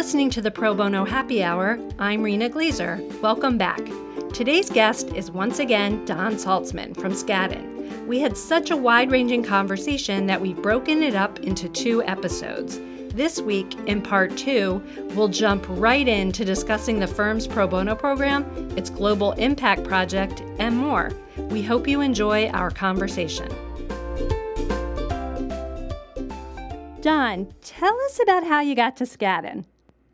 listening 0.00 0.30
to 0.30 0.40
the 0.40 0.50
Pro 0.50 0.74
Bono 0.74 1.04
Happy 1.04 1.42
Hour. 1.42 1.78
I'm 1.98 2.22
Rena 2.22 2.48
Glazer. 2.48 3.20
Welcome 3.20 3.58
back. 3.58 3.82
Today's 4.32 4.70
guest 4.70 5.08
is 5.08 5.30
once 5.30 5.58
again 5.58 6.02
Don 6.06 6.36
Salzman 6.36 6.98
from 6.98 7.12
Skadden. 7.12 8.06
We 8.06 8.18
had 8.18 8.34
such 8.34 8.70
a 8.70 8.76
wide 8.78 9.10
ranging 9.10 9.42
conversation 9.42 10.24
that 10.24 10.40
we've 10.40 10.56
broken 10.62 11.02
it 11.02 11.14
up 11.14 11.40
into 11.40 11.68
two 11.68 12.02
episodes. 12.04 12.80
This 13.12 13.42
week, 13.42 13.74
in 13.86 14.00
part 14.00 14.34
two, 14.38 14.82
we'll 15.14 15.28
jump 15.28 15.66
right 15.68 16.08
into 16.08 16.46
discussing 16.46 16.98
the 16.98 17.06
firm's 17.06 17.46
pro 17.46 17.68
bono 17.68 17.94
program, 17.94 18.46
its 18.78 18.88
global 18.88 19.32
impact 19.32 19.84
project, 19.84 20.42
and 20.58 20.74
more. 20.78 21.10
We 21.50 21.60
hope 21.60 21.86
you 21.86 22.00
enjoy 22.00 22.48
our 22.48 22.70
conversation. 22.70 23.50
Don, 27.02 27.52
tell 27.60 28.00
us 28.06 28.18
about 28.22 28.44
how 28.44 28.62
you 28.62 28.74
got 28.74 28.96
to 28.96 29.04
Skadden. 29.04 29.66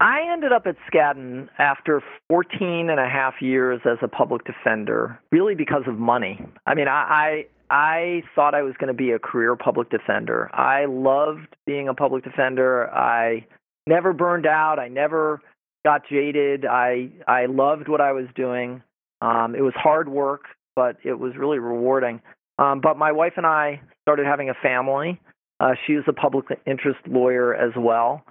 I 0.06 0.20
ended 0.32 0.52
up 0.52 0.68
at 0.68 0.76
Skadden 0.88 1.48
after 1.58 2.00
14 2.28 2.90
and 2.90 3.00
a 3.00 3.08
half 3.08 3.42
years 3.42 3.80
as 3.84 3.98
a 4.02 4.06
public 4.06 4.42
defender, 4.44 5.18
really 5.32 5.56
because 5.56 5.82
of 5.88 5.98
money. 5.98 6.38
I 6.64 6.76
mean, 6.76 6.86
I, 6.86 7.44
I, 7.70 7.74
I 7.74 8.22
thought 8.36 8.54
I 8.54 8.62
was 8.62 8.74
going 8.78 8.86
to 8.86 8.94
be 8.94 9.10
a 9.10 9.18
career 9.18 9.56
public 9.56 9.90
defender. 9.90 10.48
I 10.54 10.84
loved 10.84 11.56
being 11.66 11.88
a 11.88 11.94
public 11.94 12.22
defender. 12.22 12.88
I 12.88 13.46
never 13.88 14.12
burned 14.12 14.46
out. 14.46 14.78
I 14.78 14.86
never 14.86 15.40
got 15.84 16.02
jaded. 16.08 16.66
I, 16.66 17.10
I 17.26 17.46
loved 17.46 17.88
what 17.88 18.00
I 18.00 18.12
was 18.12 18.26
doing. 18.36 18.84
Um, 19.20 19.56
it 19.56 19.62
was 19.62 19.74
hard 19.74 20.08
work, 20.08 20.42
but 20.76 20.98
it 21.02 21.18
was 21.18 21.32
really 21.36 21.58
rewarding. 21.58 22.22
Um, 22.60 22.80
but 22.80 22.96
my 22.96 23.10
wife 23.10 23.32
and 23.36 23.44
I 23.44 23.80
started 24.02 24.24
having 24.26 24.50
a 24.50 24.54
family. 24.62 25.20
Uh, 25.58 25.72
she 25.84 25.94
was 25.94 26.04
a 26.06 26.12
public 26.12 26.44
interest 26.64 27.00
lawyer 27.08 27.52
as 27.56 27.72
well. 27.76 28.22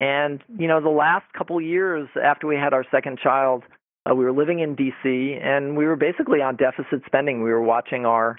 And 0.00 0.42
you 0.58 0.66
know, 0.66 0.80
the 0.80 0.88
last 0.88 1.26
couple 1.36 1.60
years 1.60 2.08
after 2.22 2.46
we 2.46 2.56
had 2.56 2.72
our 2.72 2.84
second 2.90 3.18
child, 3.18 3.64
uh, 4.10 4.14
we 4.14 4.24
were 4.24 4.32
living 4.32 4.60
in 4.60 4.74
D.C. 4.74 5.38
and 5.42 5.76
we 5.76 5.84
were 5.84 5.96
basically 5.96 6.40
on 6.40 6.56
deficit 6.56 7.02
spending. 7.06 7.42
We 7.42 7.50
were 7.50 7.62
watching 7.62 8.06
our 8.06 8.38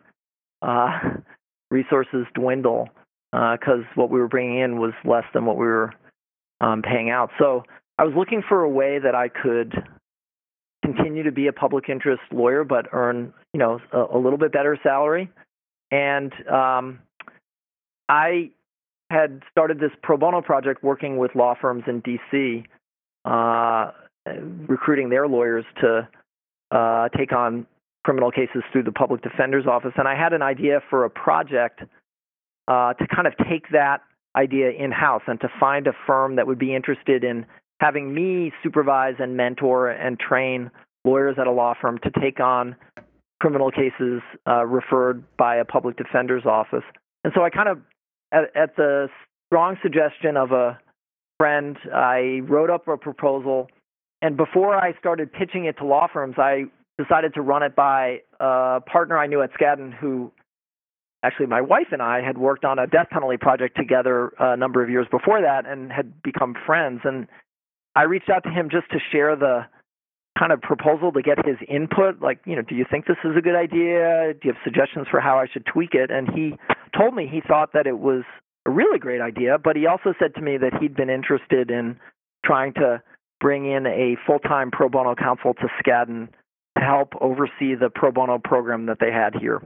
uh, 0.61 0.99
resources 1.71 2.25
dwindle 2.33 2.89
because 3.31 3.83
uh, 3.83 3.93
what 3.95 4.09
we 4.09 4.19
were 4.19 4.27
bringing 4.27 4.59
in 4.59 4.79
was 4.79 4.93
less 5.05 5.23
than 5.33 5.45
what 5.45 5.57
we 5.57 5.65
were 5.65 5.93
um, 6.59 6.81
paying 6.81 7.09
out. 7.09 7.29
So 7.39 7.63
I 7.97 8.03
was 8.03 8.13
looking 8.17 8.41
for 8.47 8.63
a 8.63 8.69
way 8.69 8.99
that 8.99 9.15
I 9.15 9.29
could 9.29 9.73
continue 10.83 11.23
to 11.23 11.31
be 11.31 11.47
a 11.47 11.53
public 11.53 11.89
interest 11.89 12.23
lawyer, 12.31 12.63
but 12.63 12.87
earn 12.91 13.33
you 13.53 13.59
know 13.59 13.79
a, 13.93 14.17
a 14.17 14.19
little 14.19 14.39
bit 14.39 14.51
better 14.51 14.77
salary. 14.81 15.29
And 15.91 16.33
um, 16.47 16.99
I 18.09 18.51
had 19.11 19.41
started 19.51 19.79
this 19.79 19.91
pro 20.01 20.17
bono 20.17 20.41
project 20.41 20.83
working 20.83 21.17
with 21.17 21.35
law 21.35 21.55
firms 21.59 21.83
in 21.87 22.01
DC, 22.01 22.63
uh, 23.25 23.91
recruiting 24.67 25.09
their 25.09 25.27
lawyers 25.27 25.65
to 25.81 26.07
uh, 26.71 27.09
take 27.17 27.33
on 27.33 27.67
criminal 28.03 28.31
cases 28.31 28.63
through 28.71 28.83
the 28.83 28.91
public 28.91 29.21
defender's 29.21 29.67
office. 29.67 29.91
And 29.97 30.07
I 30.07 30.15
had 30.15 30.33
an 30.33 30.41
idea 30.41 30.79
for 30.89 31.05
a 31.05 31.09
project 31.09 31.81
uh, 32.67 32.93
to 32.93 33.07
kind 33.13 33.27
of 33.27 33.33
take 33.49 33.69
that 33.71 34.01
idea 34.35 34.71
in 34.71 34.91
house 34.91 35.23
and 35.27 35.39
to 35.41 35.49
find 35.59 35.87
a 35.87 35.93
firm 36.07 36.37
that 36.37 36.47
would 36.47 36.59
be 36.59 36.73
interested 36.73 37.23
in 37.23 37.45
having 37.79 38.13
me 38.13 38.51
supervise 38.63 39.15
and 39.19 39.35
mentor 39.35 39.89
and 39.89 40.19
train 40.19 40.71
lawyers 41.03 41.35
at 41.39 41.47
a 41.47 41.51
law 41.51 41.73
firm 41.79 41.97
to 41.99 42.11
take 42.21 42.39
on 42.39 42.75
criminal 43.41 43.71
cases 43.71 44.21
uh, 44.47 44.65
referred 44.65 45.23
by 45.35 45.55
a 45.57 45.65
public 45.65 45.97
defender's 45.97 46.45
office. 46.45 46.83
And 47.23 47.33
so 47.35 47.43
I 47.43 47.49
kind 47.49 47.67
of 47.67 47.79
at, 48.31 48.55
at 48.55 48.75
the 48.75 49.09
strong 49.47 49.77
suggestion 49.81 50.37
of 50.37 50.51
a 50.51 50.79
friend, 51.37 51.77
I 51.93 52.41
wrote 52.43 52.69
up 52.69 52.87
a 52.87 52.97
proposal. 52.97 53.67
And 54.21 54.37
before 54.37 54.75
I 54.75 54.97
started 54.99 55.33
pitching 55.33 55.65
it 55.65 55.77
to 55.79 55.85
law 55.85 56.07
firms, 56.11 56.35
I 56.37 56.65
decided 56.97 57.33
to 57.33 57.41
run 57.41 57.63
it 57.63 57.75
by 57.75 58.19
a 58.39 58.79
partner 58.81 59.17
I 59.17 59.27
knew 59.27 59.41
at 59.41 59.51
Skadden 59.53 59.93
who 59.93 60.31
actually 61.23 61.47
my 61.47 61.61
wife 61.61 61.87
and 61.91 62.01
I 62.01 62.21
had 62.21 62.37
worked 62.37 62.65
on 62.65 62.79
a 62.79 62.87
death 62.87 63.07
penalty 63.11 63.37
project 63.37 63.77
together 63.77 64.31
a 64.39 64.57
number 64.57 64.83
of 64.83 64.89
years 64.89 65.07
before 65.09 65.41
that 65.41 65.65
and 65.65 65.91
had 65.91 66.21
become 66.21 66.55
friends. 66.65 67.01
And 67.03 67.27
I 67.95 68.03
reached 68.03 68.29
out 68.29 68.43
to 68.43 68.49
him 68.49 68.69
just 68.71 68.89
to 68.91 68.99
share 69.11 69.35
the 69.35 69.65
kind 70.41 70.51
of 70.51 70.59
proposal 70.59 71.11
to 71.11 71.21
get 71.21 71.37
his 71.45 71.57
input 71.69 72.19
like 72.19 72.39
you 72.45 72.55
know 72.55 72.63
do 72.63 72.73
you 72.73 72.83
think 72.89 73.05
this 73.05 73.17
is 73.23 73.37
a 73.37 73.41
good 73.41 73.55
idea? 73.55 74.33
Do 74.33 74.47
you 74.47 74.53
have 74.53 74.63
suggestions 74.63 75.05
for 75.11 75.19
how 75.19 75.37
i 75.37 75.45
should 75.45 75.65
tweak 75.67 75.93
it? 75.93 76.09
And 76.09 76.27
he 76.33 76.57
told 76.97 77.13
me 77.13 77.29
he 77.31 77.41
thought 77.47 77.73
that 77.73 77.85
it 77.85 77.99
was 77.99 78.23
a 78.65 78.71
really 78.71 78.97
great 78.97 79.21
idea 79.21 79.59
but 79.63 79.75
he 79.75 79.85
also 79.85 80.13
said 80.17 80.33
to 80.35 80.41
me 80.41 80.57
that 80.57 80.73
he'd 80.81 80.95
been 80.95 81.11
interested 81.11 81.69
in 81.69 81.99
trying 82.43 82.73
to 82.73 83.03
bring 83.39 83.71
in 83.71 83.85
a 83.85 84.17
full-time 84.25 84.71
pro 84.71 84.89
bono 84.89 85.13
counsel 85.13 85.53
to 85.53 85.67
skadden 85.79 86.27
to 86.75 86.83
help 86.83 87.13
oversee 87.21 87.75
the 87.75 87.91
pro 87.93 88.11
bono 88.11 88.39
program 88.39 88.87
that 88.87 88.97
they 88.99 89.11
had 89.11 89.35
here. 89.39 89.61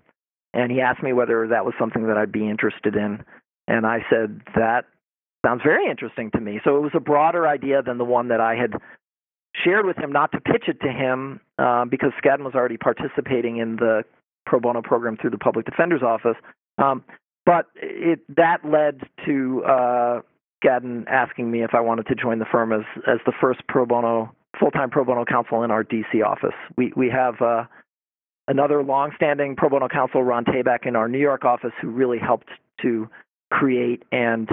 And 0.53 0.71
he 0.71 0.81
asked 0.81 1.03
me 1.03 1.13
whether 1.13 1.47
that 1.47 1.63
was 1.63 1.73
something 1.79 2.07
that 2.07 2.17
i'd 2.17 2.33
be 2.33 2.49
interested 2.49 2.95
in. 2.95 3.23
And 3.69 3.85
i 3.85 3.99
said 4.09 4.41
that 4.55 4.83
sounds 5.45 5.61
very 5.63 5.89
interesting 5.89 6.31
to 6.31 6.41
me. 6.41 6.59
So 6.65 6.75
it 6.75 6.81
was 6.81 6.91
a 6.95 6.99
broader 6.99 7.47
idea 7.47 7.81
than 7.81 7.97
the 7.97 8.03
one 8.03 8.27
that 8.27 8.41
i 8.41 8.55
had 8.55 8.73
shared 9.63 9.85
with 9.85 9.97
him 9.97 10.11
not 10.11 10.31
to 10.31 10.39
pitch 10.39 10.65
it 10.67 10.79
to 10.81 10.91
him 10.91 11.39
uh, 11.57 11.85
because 11.85 12.11
Skadden 12.23 12.43
was 12.43 12.55
already 12.55 12.77
participating 12.77 13.57
in 13.57 13.75
the 13.77 14.03
pro 14.45 14.59
bono 14.59 14.81
program 14.81 15.17
through 15.17 15.31
the 15.31 15.37
public 15.37 15.65
defender's 15.65 16.03
office. 16.03 16.37
Um, 16.77 17.03
but 17.45 17.67
it 17.75 18.19
that 18.35 18.65
led 18.65 19.01
to 19.25 19.63
uh, 19.63 20.21
Skadden 20.63 21.05
asking 21.07 21.49
me 21.51 21.63
if 21.63 21.73
I 21.73 21.81
wanted 21.81 22.07
to 22.07 22.15
join 22.15 22.39
the 22.39 22.45
firm 22.51 22.73
as 22.73 22.83
as 23.07 23.19
the 23.25 23.33
first 23.39 23.61
pro 23.67 23.85
bono 23.85 24.33
full 24.59 24.71
time 24.71 24.89
pro 24.89 25.05
bono 25.05 25.25
counsel 25.25 25.63
in 25.63 25.71
our 25.71 25.83
DC 25.83 26.23
office. 26.25 26.55
We 26.77 26.91
we 26.95 27.09
have 27.09 27.41
uh, 27.41 27.65
another 28.47 28.83
longstanding 28.83 29.55
pro 29.55 29.69
bono 29.69 29.87
counsel, 29.87 30.23
Ron 30.23 30.45
Tabak, 30.45 30.85
in 30.85 30.95
our 30.95 31.07
New 31.07 31.19
York 31.19 31.45
office, 31.45 31.73
who 31.81 31.89
really 31.89 32.19
helped 32.19 32.49
to 32.81 33.09
create 33.51 34.03
and 34.11 34.49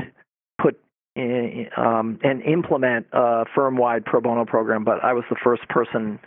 put 0.61 0.79
um, 1.17 2.19
and 2.23 2.43
implement 2.43 3.07
a 3.13 3.45
firm-wide 3.55 4.05
pro 4.05 4.21
bono 4.21 4.45
program, 4.45 4.85
but 4.85 5.05
I 5.05 5.13
was 5.13 5.25
the 5.29 5.37
first 5.43 5.69
person 5.69 6.19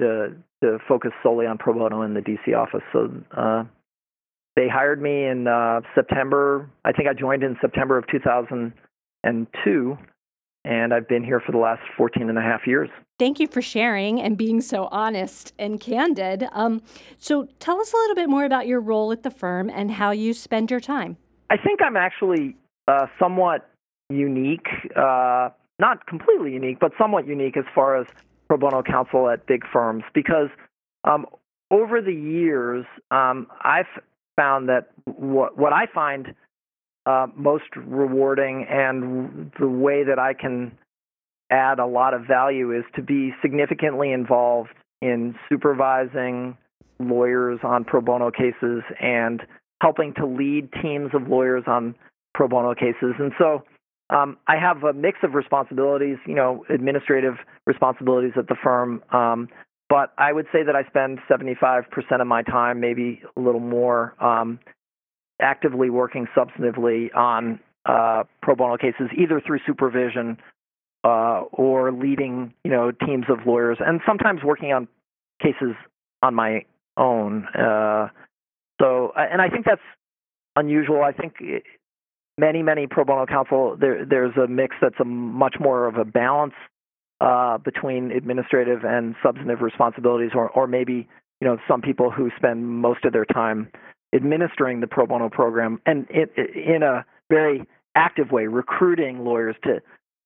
to 0.00 0.34
to 0.62 0.78
focus 0.88 1.12
solely 1.22 1.46
on 1.46 1.58
pro 1.58 1.74
bono 1.74 2.02
in 2.02 2.14
the 2.14 2.20
DC 2.20 2.56
office. 2.56 2.82
So 2.92 3.10
uh, 3.36 3.64
they 4.56 4.68
hired 4.68 5.00
me 5.00 5.24
in 5.26 5.46
uh, 5.46 5.80
September. 5.94 6.70
I 6.84 6.92
think 6.92 7.08
I 7.08 7.12
joined 7.12 7.42
in 7.42 7.56
September 7.60 7.98
of 7.98 8.06
2002, 8.10 9.98
and 10.64 10.94
I've 10.94 11.08
been 11.08 11.24
here 11.24 11.40
for 11.40 11.52
the 11.52 11.58
last 11.58 11.82
14 11.96 12.28
and 12.28 12.38
a 12.38 12.42
half 12.42 12.66
years. 12.66 12.88
Thank 13.18 13.38
you 13.40 13.46
for 13.46 13.62
sharing 13.62 14.20
and 14.20 14.36
being 14.36 14.60
so 14.60 14.86
honest 14.90 15.52
and 15.58 15.80
candid. 15.80 16.46
Um, 16.52 16.82
so 17.18 17.48
tell 17.60 17.80
us 17.80 17.92
a 17.92 17.96
little 17.96 18.16
bit 18.16 18.28
more 18.28 18.44
about 18.44 18.66
your 18.66 18.80
role 18.80 19.12
at 19.12 19.22
the 19.22 19.30
firm 19.30 19.70
and 19.70 19.90
how 19.90 20.10
you 20.10 20.34
spend 20.34 20.70
your 20.70 20.80
time. 20.80 21.16
I 21.50 21.56
think 21.56 21.80
I'm 21.82 21.96
actually 21.96 22.56
uh, 22.88 23.06
somewhat 23.18 23.68
unique, 24.10 24.66
uh, 24.96 25.50
not 25.78 26.06
completely 26.06 26.52
unique, 26.52 26.78
but 26.80 26.92
somewhat 26.98 27.26
unique 27.26 27.56
as 27.56 27.64
far 27.74 27.96
as 27.96 28.06
pro 28.48 28.56
bono 28.56 28.82
counsel 28.82 29.28
at 29.28 29.46
big 29.46 29.62
firms 29.72 30.04
because 30.14 30.48
um, 31.04 31.26
over 31.70 32.00
the 32.00 32.12
years, 32.12 32.84
um, 33.10 33.46
I've 33.62 33.86
found 34.36 34.68
that 34.68 34.90
what, 35.04 35.56
what 35.56 35.72
I 35.72 35.86
find 35.92 36.34
uh, 37.06 37.26
most 37.34 37.64
rewarding 37.76 38.66
and 38.68 39.52
the 39.58 39.68
way 39.68 40.04
that 40.04 40.18
I 40.18 40.34
can 40.34 40.76
add 41.50 41.78
a 41.78 41.86
lot 41.86 42.14
of 42.14 42.22
value 42.26 42.72
is 42.76 42.84
to 42.96 43.02
be 43.02 43.32
significantly 43.42 44.12
involved 44.12 44.70
in 45.02 45.34
supervising 45.48 46.56
lawyers 46.98 47.60
on 47.62 47.84
pro 47.84 48.00
bono 48.00 48.30
cases 48.30 48.82
and 49.00 49.42
helping 49.82 50.14
to 50.14 50.26
lead 50.26 50.70
teams 50.82 51.10
of 51.12 51.28
lawyers 51.28 51.64
on 51.66 51.94
pro 52.32 52.48
bono 52.48 52.74
cases. 52.74 53.14
And 53.18 53.32
so 53.38 53.62
um, 54.10 54.36
I 54.46 54.56
have 54.56 54.84
a 54.84 54.92
mix 54.92 55.18
of 55.22 55.34
responsibilities, 55.34 56.18
you 56.26 56.34
know, 56.34 56.64
administrative 56.68 57.34
responsibilities 57.66 58.32
at 58.36 58.48
the 58.48 58.56
firm. 58.62 59.02
Um, 59.12 59.48
but 59.88 60.12
I 60.18 60.32
would 60.32 60.46
say 60.52 60.62
that 60.62 60.74
I 60.74 60.84
spend 60.84 61.20
75% 61.30 61.84
of 62.20 62.26
my 62.26 62.42
time, 62.42 62.80
maybe 62.80 63.22
a 63.36 63.40
little 63.40 63.60
more, 63.60 64.14
um, 64.22 64.58
actively 65.40 65.90
working 65.90 66.26
substantively 66.36 67.14
on 67.14 67.60
uh, 67.86 68.24
pro 68.42 68.54
bono 68.54 68.76
cases, 68.76 69.10
either 69.16 69.42
through 69.44 69.58
supervision 69.66 70.38
uh, 71.04 71.42
or 71.52 71.92
leading, 71.92 72.54
you 72.64 72.70
know, 72.70 72.90
teams 72.90 73.26
of 73.28 73.46
lawyers, 73.46 73.78
and 73.80 74.00
sometimes 74.06 74.42
working 74.42 74.72
on 74.72 74.88
cases 75.42 75.74
on 76.22 76.34
my 76.34 76.64
own. 76.96 77.46
Uh, 77.48 78.08
so, 78.80 79.12
and 79.16 79.42
I 79.42 79.48
think 79.48 79.66
that's 79.66 79.82
unusual. 80.56 81.02
I 81.02 81.12
think 81.12 81.34
many, 82.38 82.62
many 82.62 82.86
pro 82.86 83.04
bono 83.04 83.26
counsel, 83.26 83.76
there, 83.78 84.04
there's 84.04 84.36
a 84.36 84.46
mix 84.46 84.76
that's 84.80 84.98
a 85.00 85.04
much 85.04 85.56
more 85.60 85.86
of 85.86 85.96
a 85.96 86.04
balance 86.04 86.54
uh, 87.20 87.58
between 87.58 88.10
administrative 88.10 88.84
and 88.84 89.14
substantive 89.22 89.60
responsibilities, 89.60 90.32
or, 90.34 90.50
or 90.50 90.66
maybe 90.66 91.08
you 91.40 91.48
know 91.48 91.56
some 91.68 91.80
people 91.80 92.10
who 92.10 92.30
spend 92.36 92.66
most 92.66 93.04
of 93.04 93.12
their 93.12 93.24
time 93.24 93.68
administering 94.14 94.80
the 94.80 94.86
pro 94.86 95.06
bono 95.06 95.28
program 95.28 95.80
and 95.86 96.06
it, 96.10 96.32
it, 96.36 96.50
in 96.56 96.82
a 96.82 97.04
very 97.30 97.66
active 97.94 98.30
way, 98.30 98.46
recruiting 98.46 99.24
lawyers 99.24 99.56
to 99.64 99.80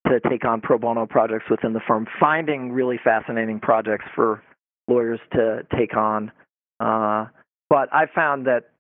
to 0.06 0.20
take 0.30 0.44
on 0.44 0.60
pro 0.60 0.78
bono 0.78 1.06
projects 1.06 1.44
within 1.50 1.72
the 1.72 1.80
firm, 1.86 2.06
finding 2.18 2.72
really 2.72 2.98
fascinating 3.02 3.60
projects 3.60 4.06
for 4.14 4.42
lawyers 4.88 5.20
to 5.32 5.66
take 5.76 5.96
on. 5.96 6.32
Uh, 6.80 7.26
but 7.68 7.92
I 7.92 8.06
found 8.14 8.46
that 8.46 8.70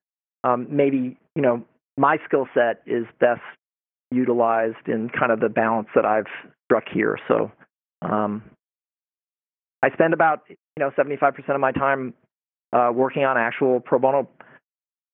um, 0.44 0.66
maybe 0.70 1.18
you 1.34 1.42
know 1.42 1.64
my 1.98 2.18
skill 2.24 2.46
set 2.54 2.82
is 2.86 3.04
best 3.20 3.40
utilized 4.10 4.86
in 4.86 5.10
kind 5.10 5.32
of 5.32 5.40
the 5.40 5.48
balance 5.48 5.88
that 5.94 6.06
I've 6.06 6.30
struck 6.64 6.84
here. 6.92 7.18
So 7.26 7.50
um, 8.00 8.42
I 9.82 9.90
spend 9.90 10.14
about 10.14 10.40
you 10.48 10.56
know 10.78 10.90
75% 10.96 11.54
of 11.54 11.60
my 11.60 11.72
time 11.72 12.14
uh, 12.72 12.90
working 12.94 13.24
on 13.24 13.36
actual 13.36 13.80
pro 13.80 13.98
bono 13.98 14.28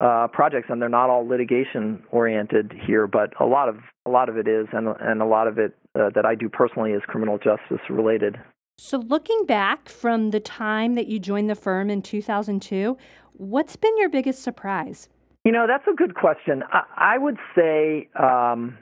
uh, 0.00 0.28
projects, 0.28 0.66
and 0.68 0.80
they're 0.80 0.88
not 0.88 1.08
all 1.08 1.26
litigation 1.26 2.02
oriented 2.10 2.72
here, 2.86 3.06
but 3.06 3.32
a 3.40 3.46
lot 3.46 3.68
of 3.68 3.76
a 4.06 4.10
lot 4.10 4.28
of 4.28 4.36
it 4.36 4.46
is, 4.46 4.66
and 4.72 4.88
and 5.00 5.22
a 5.22 5.26
lot 5.26 5.46
of 5.46 5.58
it 5.58 5.74
uh, 5.98 6.10
that 6.14 6.26
I 6.26 6.34
do 6.34 6.48
personally 6.48 6.90
is 6.92 7.02
criminal 7.06 7.38
justice 7.38 7.80
related. 7.88 8.36
So, 8.76 8.98
looking 8.98 9.46
back 9.46 9.88
from 9.88 10.30
the 10.30 10.40
time 10.40 10.94
that 10.96 11.06
you 11.06 11.20
joined 11.20 11.48
the 11.48 11.54
firm 11.54 11.90
in 11.90 12.02
2002, 12.02 12.98
what's 13.32 13.76
been 13.76 13.96
your 13.96 14.08
biggest 14.08 14.42
surprise? 14.42 15.08
You 15.44 15.52
know, 15.52 15.66
that's 15.66 15.84
a 15.86 15.94
good 15.94 16.14
question. 16.14 16.62
I, 16.72 16.82
I 16.96 17.18
would 17.18 17.36
say, 17.54 18.08
um, 18.18 18.78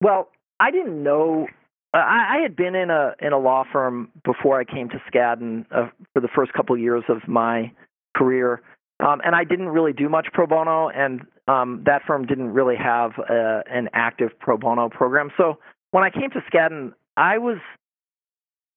well, 0.00 0.28
I 0.60 0.70
didn't 0.70 1.02
know. 1.02 1.48
I, 1.92 2.36
I 2.36 2.42
had 2.42 2.54
been 2.54 2.74
in 2.76 2.90
a 2.90 3.14
in 3.20 3.32
a 3.32 3.38
law 3.38 3.64
firm 3.72 4.10
before 4.24 4.60
I 4.60 4.64
came 4.64 4.88
to 4.90 5.02
Skadden 5.10 5.66
uh, 5.72 5.88
for 6.12 6.20
the 6.20 6.28
first 6.34 6.52
couple 6.52 6.74
of 6.76 6.80
years 6.80 7.02
of 7.08 7.26
my 7.26 7.72
career, 8.16 8.62
um, 9.00 9.20
and 9.24 9.34
I 9.34 9.42
didn't 9.42 9.68
really 9.68 9.92
do 9.92 10.08
much 10.08 10.28
pro 10.32 10.46
bono, 10.46 10.88
and 10.88 11.22
um, 11.48 11.82
that 11.84 12.02
firm 12.06 12.26
didn't 12.26 12.52
really 12.52 12.76
have 12.76 13.12
a, 13.18 13.62
an 13.68 13.88
active 13.92 14.30
pro 14.38 14.56
bono 14.56 14.88
program. 14.88 15.30
So 15.36 15.58
when 15.90 16.04
I 16.04 16.10
came 16.10 16.30
to 16.30 16.42
Skadden, 16.50 16.92
I 17.16 17.38
was 17.38 17.58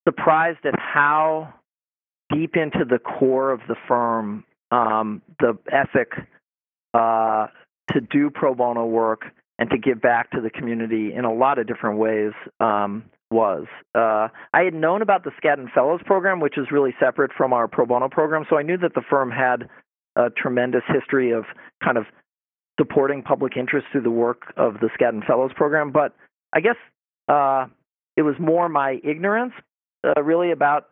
surprised 0.08 0.66
at 0.66 0.74
how 0.80 1.54
deep 2.34 2.56
into 2.56 2.84
the 2.84 2.98
core 2.98 3.52
of 3.52 3.60
the 3.68 3.76
firm 3.88 4.44
um, 4.72 5.22
the 5.40 5.58
ethic 5.72 6.14
uh, 6.94 7.48
to 7.94 8.02
do 8.02 8.30
pro 8.30 8.54
bono 8.54 8.86
work 8.86 9.22
and 9.60 9.70
to 9.70 9.78
give 9.78 10.02
back 10.02 10.32
to 10.32 10.42
the 10.42 10.50
community 10.50 11.14
in 11.14 11.26
a 11.26 11.34
lot 11.34 11.58
of 11.58 11.68
different 11.68 11.98
ways 11.98 12.32
um, 12.60 13.04
was. 13.32 13.66
Uh, 13.96 14.30
I 14.54 14.62
had 14.64 14.74
known 14.74 15.02
about 15.02 15.24
the 15.24 15.32
Skadden 15.42 15.72
Fellows 15.74 16.02
program, 16.06 16.40
which 16.40 16.58
is 16.58 16.68
really 16.72 16.94
separate 17.00 17.32
from 17.36 17.54
our 17.54 17.68
pro 17.68 17.86
bono 17.86 18.10
program, 18.10 18.46
so 18.50 18.58
I 18.58 18.62
knew 18.62 18.78
that 18.78 18.94
the 18.94 19.02
firm 19.10 19.32
had 19.32 19.70
a 20.16 20.30
tremendous 20.30 20.84
history 20.88 21.32
of 21.32 21.46
kind 21.84 21.98
of 21.98 22.06
supporting 22.80 23.24
public 23.24 23.58
interest 23.58 23.88
through 23.92 24.02
the 24.02 24.12
work 24.12 24.54
of 24.56 24.76
the 24.80 24.90
Skadden 25.00 25.26
Fellows 25.26 25.52
program. 25.56 25.92
But 25.92 26.16
I 26.54 26.62
guess 26.62 26.76
uh, 27.28 27.68
it 28.16 28.22
was 28.22 28.36
more 28.40 28.70
my 28.70 29.00
ignorance, 29.04 29.54
uh, 30.04 30.22
really, 30.22 30.52
about 30.52 30.88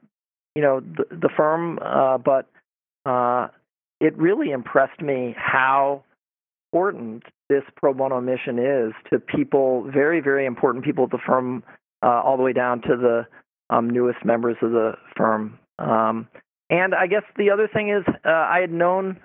you 0.56 0.62
know 0.62 0.80
the, 0.80 1.06
the 1.10 1.30
firm. 1.36 1.80
Uh, 1.82 2.18
but 2.18 2.50
uh, 3.06 3.48
it 4.00 4.18
really 4.18 4.52
impressed 4.52 5.02
me 5.02 5.36
how 5.38 6.04
important 6.72 7.24
this 7.50 7.64
pro 7.76 7.94
bono 7.94 8.20
mission 8.22 8.60
is 8.60 8.94
to 9.12 9.20
people, 9.20 9.90
very 9.92 10.20
very 10.20 10.46
important 10.46 10.84
people 10.84 11.06
at 11.06 11.12
the 11.12 11.20
firm, 11.26 11.64
uh, 12.04 12.22
all 12.24 12.38
the 12.38 12.44
way 12.44 12.54
down 12.54 12.82
to 12.82 12.96
the 12.98 13.26
um, 13.70 13.90
newest 13.90 14.24
members 14.26 14.58
of 14.62 14.72
the 14.72 14.94
firm. 15.16 15.58
Um, 15.80 16.28
and 16.70 16.96
I 16.96 17.08
guess 17.08 17.24
the 17.38 17.52
other 17.52 17.68
thing 17.72 17.90
is, 17.90 18.04
uh, 18.26 18.30
I 18.30 18.60
had 18.62 18.72
known 18.72 19.20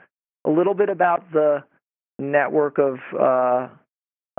a 0.47 0.51
little 0.51 0.75
bit 0.75 0.89
about 0.89 1.31
the 1.33 1.63
network 2.19 2.79
of, 2.79 2.99
uh, 3.19 3.69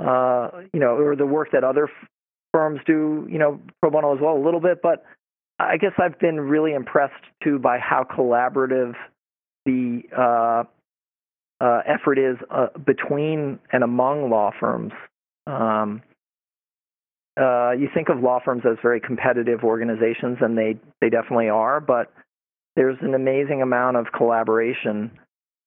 uh, 0.02 0.50
you 0.72 0.80
know, 0.80 0.96
or 0.96 1.16
the 1.16 1.26
work 1.26 1.48
that 1.52 1.64
other 1.64 1.84
f- 1.84 2.08
firms 2.52 2.80
do, 2.86 3.26
you 3.30 3.38
know, 3.38 3.60
pro 3.80 3.90
bono 3.90 4.14
as 4.14 4.20
well, 4.20 4.36
a 4.36 4.44
little 4.44 4.60
bit. 4.60 4.80
But 4.82 5.04
I 5.58 5.76
guess 5.76 5.92
I've 5.98 6.18
been 6.18 6.40
really 6.40 6.72
impressed 6.72 7.24
too 7.42 7.58
by 7.58 7.78
how 7.78 8.04
collaborative 8.04 8.94
the 9.64 10.02
uh, 10.16 10.64
uh, 11.62 11.80
effort 11.86 12.18
is 12.18 12.36
uh, 12.50 12.68
between 12.84 13.58
and 13.72 13.84
among 13.84 14.30
law 14.30 14.50
firms. 14.58 14.92
Um, 15.46 16.02
uh, 17.40 17.72
you 17.72 17.88
think 17.94 18.08
of 18.08 18.20
law 18.20 18.40
firms 18.44 18.62
as 18.70 18.76
very 18.82 19.00
competitive 19.00 19.64
organizations, 19.64 20.38
and 20.40 20.56
they 20.58 20.76
they 21.00 21.08
definitely 21.08 21.48
are. 21.48 21.80
But 21.80 22.12
there's 22.76 22.98
an 23.00 23.14
amazing 23.14 23.62
amount 23.62 23.96
of 23.96 24.06
collaboration 24.16 25.10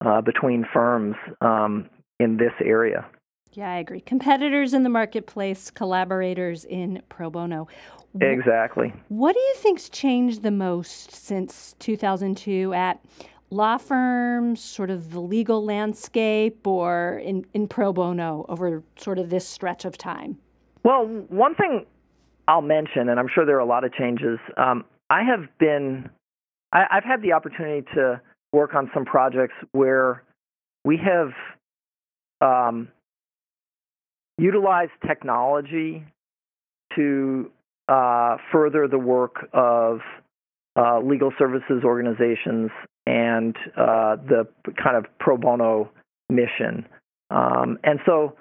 uh, 0.05 0.21
between 0.21 0.65
firms 0.73 1.15
um, 1.41 1.89
in 2.19 2.37
this 2.37 2.53
area. 2.63 3.05
Yeah, 3.53 3.71
I 3.71 3.77
agree. 3.77 4.01
Competitors 4.01 4.73
in 4.73 4.83
the 4.83 4.89
marketplace, 4.89 5.71
collaborators 5.71 6.65
in 6.65 7.01
pro 7.07 7.29
bono. 7.29 7.67
Exactly. 8.19 8.93
What 9.09 9.33
do 9.33 9.39
you 9.39 9.55
think's 9.57 9.89
changed 9.89 10.43
the 10.43 10.51
most 10.51 11.11
since 11.11 11.75
2002 11.79 12.73
at 12.73 12.99
law 13.55 13.77
firms, 13.77 14.61
sort 14.61 14.89
of 14.89 15.11
the 15.11 15.19
legal 15.19 15.63
landscape, 15.63 16.67
or 16.67 17.21
in, 17.23 17.45
in 17.53 17.67
pro 17.67 17.93
bono 17.93 18.45
over 18.49 18.83
sort 18.97 19.17
of 19.17 19.29
this 19.29 19.47
stretch 19.47 19.85
of 19.85 19.97
time? 19.97 20.37
Well, 20.83 21.05
one 21.29 21.55
thing 21.55 21.85
I'll 22.47 22.61
mention, 22.61 23.09
and 23.09 23.19
I'm 23.19 23.27
sure 23.33 23.45
there 23.45 23.55
are 23.55 23.59
a 23.59 23.65
lot 23.65 23.83
of 23.83 23.93
changes. 23.93 24.37
Um, 24.57 24.85
I 25.09 25.23
have 25.23 25.49
been, 25.59 26.09
I, 26.71 26.83
I've 26.91 27.03
had 27.03 27.21
the 27.21 27.33
opportunity 27.33 27.87
to 27.95 28.21
work 28.51 28.75
on 28.75 28.91
some 28.93 29.05
projects 29.05 29.55
where 29.71 30.23
we 30.83 30.97
have 30.97 31.31
um, 32.41 32.89
utilized 34.37 34.91
technology 35.07 36.05
to 36.95 37.51
uh, 37.87 38.37
further 38.51 38.87
the 38.87 38.99
work 38.99 39.47
of 39.53 39.99
uh, 40.75 40.99
legal 40.99 41.31
services 41.37 41.83
organizations 41.83 42.69
and 43.05 43.55
uh, 43.77 44.15
the 44.15 44.47
kind 44.81 44.97
of 44.97 45.05
pro 45.19 45.37
bono 45.37 45.89
mission. 46.29 46.85
Um, 47.29 47.77
and 47.83 47.99
so, 48.05 48.35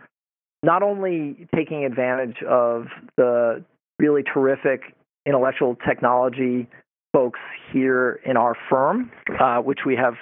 not 0.63 0.83
only 0.83 1.47
taking 1.55 1.85
advantage 1.85 2.43
of 2.49 2.87
the 3.17 3.65
really 3.99 4.23
terrific 4.23 4.95
intellectual 5.27 5.77
technology 5.87 6.69
folks 7.13 7.41
here 7.73 8.21
in 8.25 8.37
our 8.37 8.57
firm, 8.71 9.11
uh, 9.39 9.59
which 9.59 9.81
we 9.87 9.97
have 9.97 10.15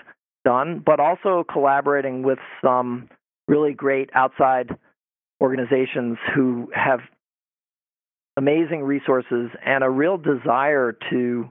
done, 0.44 0.82
but 0.84 1.00
also 1.00 1.44
collaborating 1.50 2.22
with 2.22 2.38
some 2.62 3.08
really 3.48 3.72
great 3.72 4.10
outside 4.14 4.76
organizations 5.40 6.18
who 6.34 6.70
have 6.74 7.00
amazing 8.36 8.82
resources 8.82 9.50
and 9.64 9.84
a 9.84 9.90
real 9.90 10.16
desire 10.16 10.96
to 11.10 11.48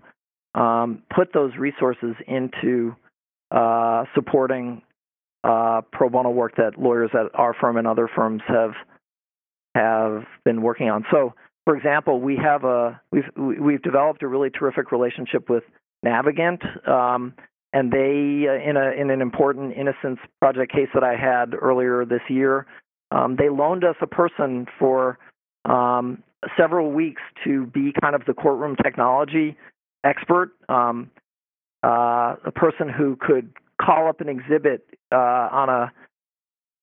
um, 0.55 1.03
put 1.13 1.33
those 1.33 1.51
resources 1.57 2.15
into 2.27 2.95
uh, 3.51 4.05
supporting 4.15 4.81
uh, 5.43 5.81
pro 5.91 6.09
bono 6.09 6.29
work 6.29 6.55
that 6.57 6.77
lawyers 6.77 7.11
at 7.13 7.27
our 7.33 7.53
firm 7.53 7.77
and 7.77 7.87
other 7.87 8.09
firms 8.13 8.41
have 8.47 8.71
have 9.73 10.23
been 10.43 10.61
working 10.61 10.89
on. 10.89 11.05
So, 11.11 11.33
for 11.65 11.75
example, 11.75 12.19
we 12.19 12.37
have 12.37 12.63
a 12.63 13.01
we've 13.11 13.29
we've 13.35 13.81
developed 13.81 14.23
a 14.23 14.27
really 14.27 14.49
terrific 14.49 14.91
relationship 14.91 15.49
with 15.49 15.63
Navigant, 16.05 16.61
um, 16.87 17.33
and 17.73 17.91
they 17.91 18.47
uh, 18.47 18.69
in 18.69 18.77
a 18.77 18.91
in 18.99 19.09
an 19.09 19.21
important 19.21 19.75
innocence 19.75 20.19
project 20.39 20.71
case 20.71 20.89
that 20.93 21.03
I 21.03 21.15
had 21.15 21.53
earlier 21.59 22.05
this 22.05 22.21
year, 22.29 22.65
um, 23.11 23.35
they 23.37 23.49
loaned 23.49 23.83
us 23.83 23.95
a 24.01 24.07
person 24.07 24.67
for 24.77 25.17
um, 25.65 26.23
several 26.57 26.91
weeks 26.91 27.21
to 27.43 27.65
be 27.67 27.93
kind 28.01 28.15
of 28.15 28.25
the 28.25 28.33
courtroom 28.33 28.75
technology 28.83 29.57
expert, 30.03 30.51
um, 30.69 31.09
uh, 31.83 32.35
a 32.45 32.51
person 32.53 32.89
who 32.89 33.17
could 33.19 33.51
call 33.81 34.07
up 34.07 34.21
an 34.21 34.29
exhibit 34.29 34.87
uh, 35.11 35.15
on 35.51 35.69
a 35.69 35.91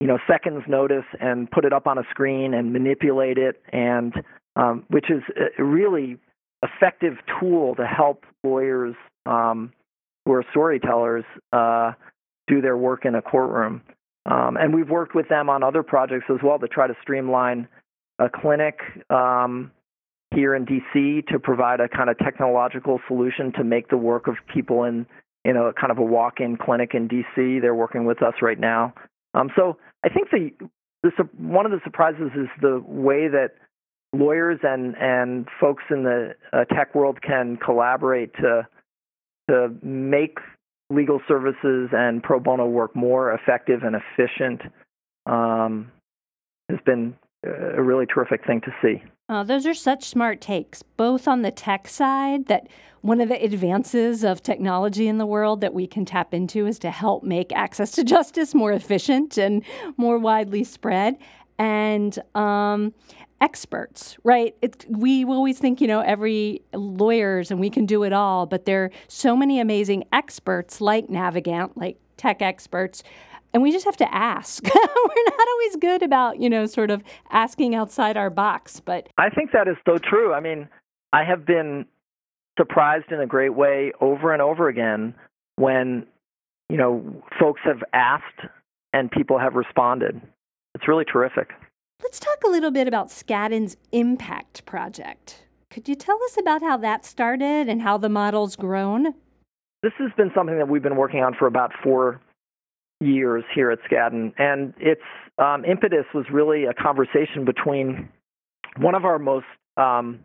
you 0.01 0.07
know 0.07 0.19
seconds 0.29 0.63
notice 0.69 1.05
and 1.21 1.51
put 1.51 1.65
it 1.65 1.73
up 1.73 1.87
on 1.87 1.99
a 1.99 2.03
screen 2.11 2.55
and 2.55 2.73
manipulate 2.73 3.39
it, 3.39 3.63
and 3.73 4.15
um, 4.57 4.85
which 4.89 5.11
is 5.11 5.23
a 5.59 5.63
really 5.63 6.19
effective 6.63 7.15
tool 7.41 7.75
to 7.77 7.87
help 7.87 8.25
lawyers 8.43 8.95
um, 9.27 9.73
who 10.25 10.33
are 10.33 10.45
storytellers 10.51 11.25
uh, 11.53 11.93
do 12.49 12.61
their 12.61 12.77
work 12.77 13.05
in 13.05 13.15
a 13.15 13.23
courtroom. 13.23 13.83
Um, 14.27 14.57
and 14.57 14.75
we've 14.75 14.91
worked 14.91 15.15
with 15.15 15.29
them 15.29 15.49
on 15.49 15.63
other 15.63 15.83
projects 15.83 16.27
as 16.29 16.39
well 16.43 16.59
to 16.59 16.69
try 16.69 16.87
to 16.87 16.95
streamline 17.01 17.69
a 18.19 18.29
clinic 18.29 18.81
um, 19.11 19.71
here 20.35 20.55
in 20.55 20.67
DC 20.67 21.27
to 21.29 21.39
provide 21.39 21.81
a 21.81 21.89
kind 21.89 22.11
of 22.11 22.19
technological 22.19 23.01
solution 23.09 23.53
to 23.53 23.65
make 23.65 23.89
the 23.89 23.97
work 23.97 24.27
of 24.27 24.37
people 24.53 24.85
in 24.85 25.07
in 25.45 25.57
a 25.57 25.73
kind 25.73 25.91
of 25.91 25.99
a 25.99 26.03
walk-in 26.03 26.57
clinic 26.57 26.93
in 26.95 27.09
DC. 27.09 27.61
They're 27.61 27.75
working 27.75 28.05
with 28.05 28.23
us 28.23 28.35
right 28.43 28.59
now. 28.59 28.93
Um, 29.35 29.51
so 29.57 29.79
I 30.05 30.09
think 30.09 30.31
the, 30.31 30.51
the 31.03 31.11
one 31.39 31.65
of 31.65 31.73
the 31.73 31.81
surprises 31.85 32.31
is 32.37 32.49
the 32.61 32.83
way 32.87 33.29
that 33.29 33.53
lawyers 34.13 34.59
and 34.63 34.97
and 34.97 35.49
folks 35.61 35.85
in 35.91 36.03
the 36.03 36.35
uh, 36.53 36.65
tech 36.65 36.95
world 36.95 37.21
can 37.23 37.57
collaborate 37.57 38.35
to 38.35 38.67
to 39.49 39.69
make 39.83 40.39
legal 40.91 41.21
services 41.29 41.91
and 41.93 42.23
pro 42.23 42.41
bono 42.41 42.67
work 42.67 42.95
more 42.97 43.33
effective 43.33 43.83
and 43.83 43.97
efficient 43.97 44.63
um, 45.27 45.91
has 46.69 46.79
been 46.85 47.15
a 47.45 47.83
really 47.83 48.07
terrific 48.07 48.47
thing 48.47 48.61
to 48.63 48.75
see. 48.83 49.03
Oh, 49.31 49.45
those 49.45 49.67
are 49.67 49.75
such 49.75 50.05
smart 50.05 50.41
takes, 50.41 50.83
both 50.83 51.29
on 51.29 51.43
the 51.43 51.51
tech 51.51 51.87
side, 51.87 52.47
that 52.47 52.67
one 53.03 53.21
of 53.21 53.29
the 53.29 53.43
advances 53.43 54.25
of 54.25 54.43
technology 54.43 55.07
in 55.07 55.19
the 55.19 55.27
world 55.27 55.61
that 55.61 55.75
we 55.75 55.87
can 55.87 56.07
tap 56.07 56.33
into 56.33 56.67
is 56.67 56.79
to 56.79 56.91
help 56.91 57.23
make 57.23 57.53
access 57.53 57.91
to 57.93 58.05
justice 58.15 58.55
more 58.55 58.73
efficient 58.73 59.37
and 59.37 59.63
more 59.99 60.19
widely 60.19 60.65
spread. 60.65 61.19
And 61.59 62.19
um, 62.35 62.95
experts, 63.41 64.17
right? 64.25 64.57
It, 64.63 64.87
we 64.89 65.25
always 65.25 65.59
think, 65.59 65.81
you 65.81 65.89
know, 65.89 66.01
every 66.01 66.63
lawyers 66.73 67.51
and 67.51 67.61
we 67.61 67.69
can 67.69 67.85
do 67.85 68.05
it 68.05 68.13
all, 68.13 68.47
but 68.47 68.65
there 68.65 68.85
are 68.85 68.91
so 69.09 69.37
many 69.37 69.61
amazing 69.61 70.05
experts 70.13 70.81
like 70.81 71.09
Navigant, 71.09 71.73
like 71.77 71.99
tech 72.19 72.43
experts 72.43 73.03
and 73.53 73.63
we 73.63 73.73
just 73.73 73.85
have 73.85 73.97
to 73.97 74.15
ask. 74.15 74.63
We're 74.65 74.71
not 74.75 75.49
always 75.49 75.77
good 75.77 76.03
about, 76.03 76.39
you 76.39 76.51
know, 76.51 76.67
sort 76.67 76.91
of 76.91 77.03
asking 77.31 77.75
outside 77.75 78.17
our 78.17 78.31
box, 78.31 78.81
but 78.81 79.09
I 79.17 79.31
think 79.31 79.53
that 79.53 79.69
is 79.69 79.77
so 79.87 79.99
true. 79.99 80.35
I 80.35 80.41
mean, 80.41 80.69
I 81.13 81.25
have 81.25 81.47
been 81.47 81.87
surprised 82.59 83.11
in 83.11 83.21
a 83.21 83.27
great 83.27 83.55
way 83.55 83.93
over 84.01 84.33
and 84.33 84.43
over 84.43 84.69
again 84.69 85.15
when, 85.57 86.07
you 86.69 86.77
know, 86.77 87.23
folks 87.41 87.61
have 87.65 87.83
asked 87.93 88.51
and 88.93 89.11
people 89.11 89.39
have 89.39 89.55
responded. 89.55 90.21
It's 90.75 90.87
really 90.87 91.05
terrific. 91.05 91.51
Let's 92.03 92.21
talk 92.21 92.39
a 92.47 92.51
little 92.51 92.71
bit 92.71 92.87
about 92.87 93.09
Skadden's 93.09 93.77
Impact 93.93 94.65
Project. 94.67 95.47
Could 95.71 95.89
you 95.89 95.95
tell 95.95 96.23
us 96.25 96.37
about 96.39 96.63
how 96.63 96.77
that 96.79 97.05
started 97.05 97.69
and 97.69 97.83
how 97.83 97.99
the 97.99 98.09
model's 98.09 98.57
grown? 98.57 99.15
This 99.83 99.93
has 99.99 100.11
been 100.17 100.31
something 100.35 100.59
that 100.59 100.69
we've 100.69 100.83
been 100.83 100.97
working 100.97 101.21
on 101.23 101.35
for 101.39 101.47
about 101.47 101.73
four 101.83 102.21
years 103.01 103.45
here 103.55 103.71
at 103.71 103.79
Skadden, 103.89 104.33
and 104.39 104.75
its 104.79 105.03
um, 105.39 105.65
impetus 105.65 106.05
was 106.13 106.27
really 106.33 106.65
a 106.65 106.75
conversation 106.75 107.45
between 107.45 108.09
one 108.79 108.97
of 108.97 109.05
our 109.05 109.19
most 109.21 109.47
um, 109.77 110.25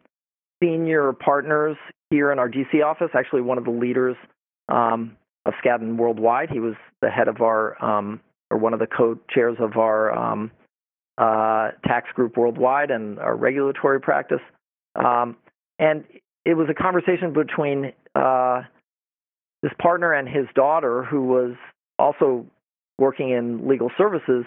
senior 0.61 1.13
partners 1.13 1.77
here 2.09 2.31
in 2.31 2.39
our 2.39 2.49
DC 2.49 2.83
office, 2.83 3.09
actually 3.13 3.41
one 3.41 3.59
of 3.59 3.65
the 3.65 3.71
leaders 3.71 4.15
um, 4.69 5.15
of 5.45 5.53
Skadden 5.63 5.97
worldwide. 5.97 6.49
He 6.49 6.59
was 6.59 6.73
the 7.01 7.09
head 7.09 7.27
of 7.27 7.41
our, 7.41 7.83
um, 7.83 8.21
or 8.49 8.57
one 8.57 8.73
of 8.73 8.79
the 8.79 8.87
co-chairs 8.87 9.57
of 9.59 9.77
our 9.77 10.11
um, 10.11 10.51
uh, 11.19 11.71
tax 11.85 12.09
group 12.13 12.37
worldwide 12.37 12.89
and 12.89 13.19
our 13.19 13.35
regulatory 13.35 14.01
practice. 14.01 14.41
Um, 14.95 15.37
and 15.77 16.05
it 16.45 16.55
was 16.55 16.67
a 16.69 16.73
conversation 16.73 17.33
between 17.33 17.93
uh, 18.15 18.63
this 19.63 19.71
partner 19.81 20.13
and 20.13 20.27
his 20.27 20.45
daughter, 20.53 21.03
who 21.03 21.23
was 21.23 21.55
also 21.97 22.45
working 22.99 23.31
in 23.31 23.67
legal 23.67 23.89
services 23.97 24.45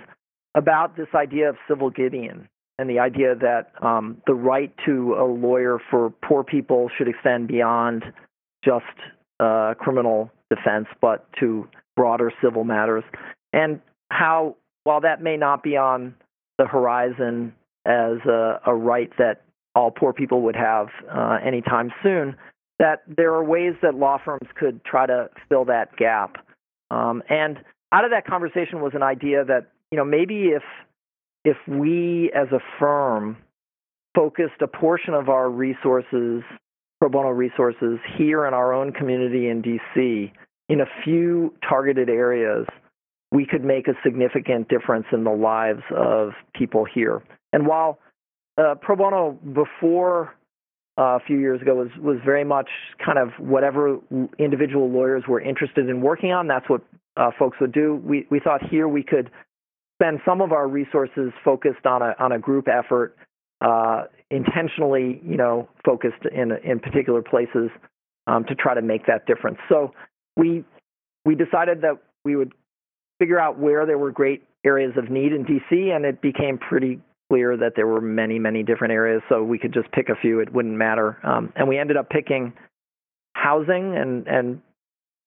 about 0.55 0.97
this 0.97 1.09
idea 1.15 1.49
of 1.49 1.57
civil 1.69 1.91
Gideon 1.91 2.49
and 2.79 2.89
the 2.89 2.99
idea 2.99 3.35
that 3.35 3.73
um, 3.83 4.19
the 4.27 4.35
right 4.35 4.73
to 4.85 5.15
a 5.19 5.25
lawyer 5.25 5.79
for 5.91 6.11
poor 6.23 6.45
people 6.45 6.91
should 6.97 7.09
extend 7.09 7.49
beyond 7.49 8.05
just 8.63 8.85
uh, 9.41 9.75
criminal 9.79 10.31
defense, 10.51 10.87
but 11.01 11.27
to 11.41 11.67
broader 11.97 12.31
civil 12.43 12.65
matters, 12.65 13.05
and 13.53 13.81
how, 14.11 14.57
while 14.85 15.01
that 15.01 15.23
may 15.23 15.37
not 15.37 15.63
be 15.63 15.77
on 15.77 16.15
the 16.59 16.67
horizon 16.67 17.55
as 17.87 18.19
a, 18.27 18.61
a 18.67 18.75
right 18.75 19.11
that 19.19 19.43
all 19.75 19.91
poor 19.91 20.13
people 20.13 20.43
would 20.43 20.57
have 20.57 20.89
uh, 21.11 21.39
anytime 21.45 21.91
soon, 22.03 22.37
that 22.79 23.03
there 23.07 23.33
are 23.35 23.45
ways 23.45 23.75
that 23.83 23.95
law 23.95 24.19
firms 24.23 24.49
could 24.59 24.85
try 24.85 25.07
to 25.07 25.31
fill 25.49 25.65
that 25.67 25.97
gap. 25.97 26.37
Um, 26.91 27.23
and 27.29 27.59
out 27.93 28.05
of 28.05 28.11
that 28.11 28.27
conversation 28.27 28.81
was 28.81 28.93
an 28.95 29.03
idea 29.03 29.45
that 29.45 29.73
you 29.91 29.99
know 29.99 30.05
maybe 30.05 30.51
if 30.55 30.63
if 31.45 31.57
we 31.67 32.31
as 32.35 32.49
a 32.53 32.61
firm 32.79 33.37
focused 34.15 34.61
a 34.61 34.67
portion 34.67 35.15
of 35.15 35.29
our 35.29 35.49
resources 35.49 36.43
pro 37.01 37.09
bono 37.09 37.29
resources 37.29 37.99
here 38.17 38.47
in 38.47 38.55
our 38.55 38.73
own 38.73 38.93
community 38.93 39.49
in 39.49 39.63
DC 39.63 40.33
in 40.69 40.81
a 40.81 40.87
few 41.05 41.55
targeted 41.69 42.09
areas 42.09 42.67
we 43.33 43.47
could 43.47 43.65
make 43.65 43.89
a 43.89 43.95
significant 44.05 44.69
difference 44.69 45.07
in 45.13 45.25
the 45.25 45.31
lives 45.31 45.83
of 45.95 46.31
people 46.55 46.85
here 46.85 47.23
and 47.53 47.67
while 47.67 47.99
uh, 48.59 48.75
pro 48.81 48.97
bono 48.97 49.33
before 49.33 50.35
uh, 50.99 51.17
a 51.17 51.21
few 51.27 51.39
years 51.39 51.61
ago 51.61 51.75
was 51.75 51.91
was 52.01 52.19
very 52.25 52.45
much 52.45 52.69
kind 53.05 53.19
of 53.19 53.31
whatever 53.39 53.99
individual 54.39 54.91
lawyers 54.91 55.25
were 55.29 55.41
interested 55.41 55.89
in 55.89 56.01
working 56.01 56.33
on. 56.33 56.49
That's 56.49 56.69
what 56.69 56.83
uh, 57.17 57.31
folks 57.39 57.59
would 57.61 57.73
do. 57.73 58.01
We 58.05 58.27
we 58.31 58.41
thought 58.41 58.63
here 58.69 58.89
we 58.89 59.03
could 59.03 59.31
spend 60.01 60.21
some 60.25 60.41
of 60.41 60.53
our 60.53 60.67
resources 60.69 61.33
focused 61.45 61.87
on 61.87 62.03
a 62.03 62.15
on 62.19 62.33
a 62.33 62.39
group 62.39 62.67
effort, 62.69 63.17
uh, 63.61 64.05
intentionally, 64.31 65.21
you 65.25 65.37
know, 65.37 65.69
focused 65.85 66.25
in 66.33 66.53
in 66.65 66.81
particular 66.81 67.23
places 67.23 67.71
um, 68.27 68.45
to 68.45 68.55
try 68.55 68.75
to 68.75 68.83
make 68.83 69.07
that 69.07 69.27
difference. 69.27 69.59
So 69.69 69.93
we 70.37 70.65
we 71.25 71.35
decided 71.35 71.83
that 71.83 71.99
we 72.25 72.37
would 72.37 72.53
figure 73.19 73.39
out 73.39 73.59
where 73.59 73.87
there 73.87 73.99
were 73.99 74.13
great 74.13 74.45
areas 74.65 74.93
of 74.97 75.11
need 75.11 75.33
in 75.33 75.45
DC, 75.45 75.95
and 75.95 76.05
it 76.05 76.21
became 76.21 76.59
pretty 76.59 77.01
clear 77.29 77.57
that 77.57 77.73
there 77.77 77.87
were 77.87 78.01
many, 78.01 78.39
many 78.39 78.63
different 78.63 78.93
areas, 78.93 79.23
so 79.29 79.43
we 79.43 79.59
could 79.59 79.73
just 79.73 79.91
pick 79.93 80.09
a 80.09 80.15
few. 80.21 80.41
It 80.41 80.53
wouldn't 80.53 80.77
matter. 80.77 81.19
Um, 81.23 81.53
and 81.57 81.69
we 81.69 81.79
ended 81.79 81.97
up 81.97 82.09
picking 82.09 82.53
housing 83.35 83.97
and, 83.97 84.27
and 84.27 84.63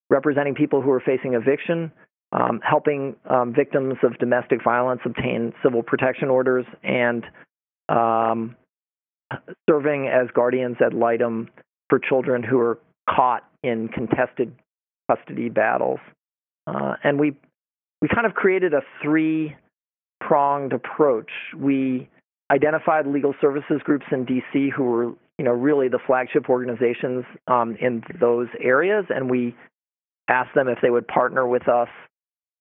representing 0.09 0.55
people 0.55 0.81
who 0.81 0.91
are 0.91 1.01
facing 1.01 1.33
eviction, 1.33 1.91
um, 2.31 2.61
helping 2.63 3.15
um, 3.29 3.53
victims 3.53 3.95
of 4.03 4.17
domestic 4.19 4.63
violence 4.63 5.01
obtain 5.05 5.53
civil 5.63 5.83
protection 5.83 6.29
orders, 6.29 6.65
and 6.83 7.25
um, 7.89 8.55
serving 9.69 10.07
as 10.07 10.27
guardians 10.33 10.77
ad 10.83 10.93
litem 10.93 11.49
for 11.89 11.99
children 11.99 12.43
who 12.43 12.59
are 12.59 12.79
caught 13.09 13.43
in 13.63 13.87
contested 13.89 14.53
custody 15.09 15.49
battles. 15.49 15.99
Uh, 16.67 16.93
and 17.03 17.19
we 17.19 17.35
we 18.01 18.07
kind 18.07 18.25
of 18.25 18.33
created 18.33 18.73
a 18.73 18.81
three 19.03 19.55
pronged 20.19 20.73
approach. 20.73 21.29
We 21.55 22.09
identified 22.51 23.07
legal 23.07 23.33
services 23.39 23.81
groups 23.83 24.05
in 24.11 24.25
DC 24.25 24.71
who 24.71 24.83
were, 24.83 25.05
you 25.37 25.45
know, 25.45 25.51
really 25.51 25.87
the 25.87 25.99
flagship 26.05 26.49
organizations 26.49 27.25
um, 27.47 27.77
in 27.79 28.03
those 28.19 28.47
areas, 28.61 29.05
and 29.09 29.29
we 29.29 29.55
asked 30.27 30.53
them 30.55 30.67
if 30.67 30.79
they 30.81 30.89
would 30.89 31.07
partner 31.07 31.47
with 31.47 31.67
us 31.67 31.89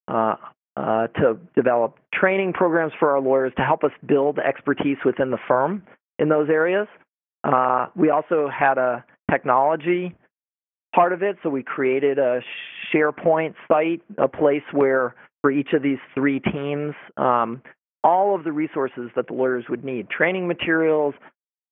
uh, 0.08 0.34
uh, 0.76 1.06
to 1.08 1.38
develop 1.54 1.96
training 2.14 2.52
programs 2.52 2.92
for 2.98 3.10
our 3.10 3.20
lawyers 3.20 3.52
to 3.56 3.64
help 3.64 3.84
us 3.84 3.90
build 4.06 4.38
expertise 4.38 4.96
within 5.04 5.30
the 5.30 5.38
firm 5.48 5.82
in 6.18 6.28
those 6.28 6.48
areas. 6.48 6.86
Uh, 7.44 7.86
we 7.94 8.10
also 8.10 8.48
had 8.48 8.78
a 8.78 9.04
technology 9.30 10.14
part 10.94 11.12
of 11.12 11.22
it, 11.22 11.36
so 11.42 11.50
we 11.50 11.62
created 11.62 12.18
a 12.18 12.40
SharePoint 12.92 13.54
site, 13.68 14.02
a 14.16 14.28
place 14.28 14.62
where 14.72 15.14
for 15.42 15.50
each 15.50 15.72
of 15.72 15.82
these 15.82 15.98
three 16.14 16.40
teams 16.40 16.94
um, 17.16 17.62
all 18.04 18.34
of 18.34 18.44
the 18.44 18.52
resources 18.52 19.10
that 19.16 19.26
the 19.26 19.34
lawyers 19.34 19.64
would 19.68 19.84
need 19.84 20.08
training 20.08 20.46
materials, 20.46 21.14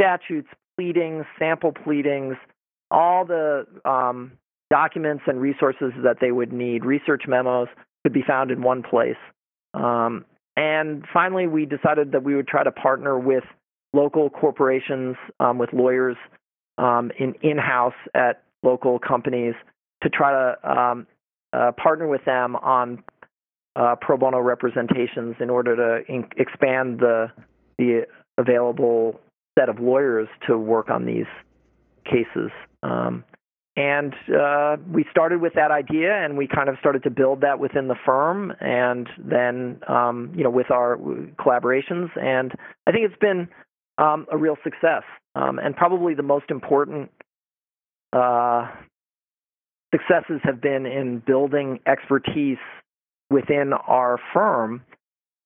statutes, 0.01 0.49
pleadings, 0.77 1.25
sample 1.39 1.73
pleadings, 1.73 2.37
all 2.91 3.25
the 3.25 3.67
um, 3.85 4.33
documents 4.71 5.25
and 5.27 5.41
resources 5.41 5.93
that 6.03 6.17
they 6.21 6.31
would 6.31 6.53
need, 6.53 6.85
research 6.85 7.23
memos, 7.27 7.69
could 8.03 8.13
be 8.13 8.23
found 8.27 8.51
in 8.51 8.63
one 8.63 8.83
place. 8.83 9.17
Um, 9.75 10.25
and 10.57 11.05
finally, 11.13 11.47
we 11.47 11.67
decided 11.67 12.13
that 12.13 12.23
we 12.23 12.35
would 12.35 12.49
try 12.49 12.65
to 12.65 12.73
partner 12.73 13.19
with 13.19 13.45
local 13.93 14.31
corporations, 14.31 15.17
um, 15.41 15.59
with 15.59 15.73
lawyers 15.73 16.17
um, 16.79 17.11
in 17.19 17.35
in 17.43 17.59
house 17.59 17.95
at 18.15 18.43
local 18.63 18.99
companies 18.99 19.55
to 20.03 20.09
try 20.09 20.33
to 20.33 20.71
um, 20.71 21.07
uh, 21.53 21.73
partner 21.73 22.07
with 22.07 22.25
them 22.25 22.57
on 22.57 23.03
uh, 23.77 23.95
pro 24.01 24.17
bono 24.17 24.41
representations 24.41 25.37
in 25.39 25.51
order 25.51 25.77
to 25.77 26.13
in- 26.13 26.29
expand 26.37 26.99
the 26.99 27.31
the 27.79 28.07
available 28.39 29.21
set 29.59 29.69
of 29.69 29.79
lawyers 29.79 30.29
to 30.47 30.57
work 30.57 30.89
on 30.91 31.05
these 31.05 31.27
cases. 32.05 32.51
Um, 32.83 33.25
and 33.77 34.15
uh, 34.35 34.77
we 34.91 35.05
started 35.11 35.43
with 35.43 35.53
that 35.55 35.71
idea, 35.71 36.25
and 36.25 36.39
we 36.39 36.49
kind 36.49 36.71
of 36.71 36.77
started 36.81 37.03
to 37.03 37.11
build 37.11 37.43
that 37.43 37.59
within 37.59 37.89
the 37.89 37.97
firm, 38.07 38.55
and 38.61 39.07
then 39.19 39.81
um, 39.87 40.33
you 40.35 40.43
know 40.43 40.51
with 40.51 40.71
our 40.71 40.97
collaborations. 41.39 42.09
And 42.19 42.53
I 42.87 42.93
think 42.93 43.05
it's 43.05 43.21
been 43.21 43.49
um, 43.99 44.27
a 44.33 44.39
real 44.39 44.57
success, 44.65 45.03
um, 45.35 45.59
and 45.59 45.77
probably 45.77 46.15
the 46.15 46.23
most 46.23 46.51
important 46.51 47.11
uh, 48.15 48.71
successes 49.95 50.41
have 50.45 50.63
been 50.63 50.87
in 50.87 51.23
building 51.27 51.81
expertise 51.87 52.59
within 53.31 53.73
our 53.73 54.19
firm 54.33 54.83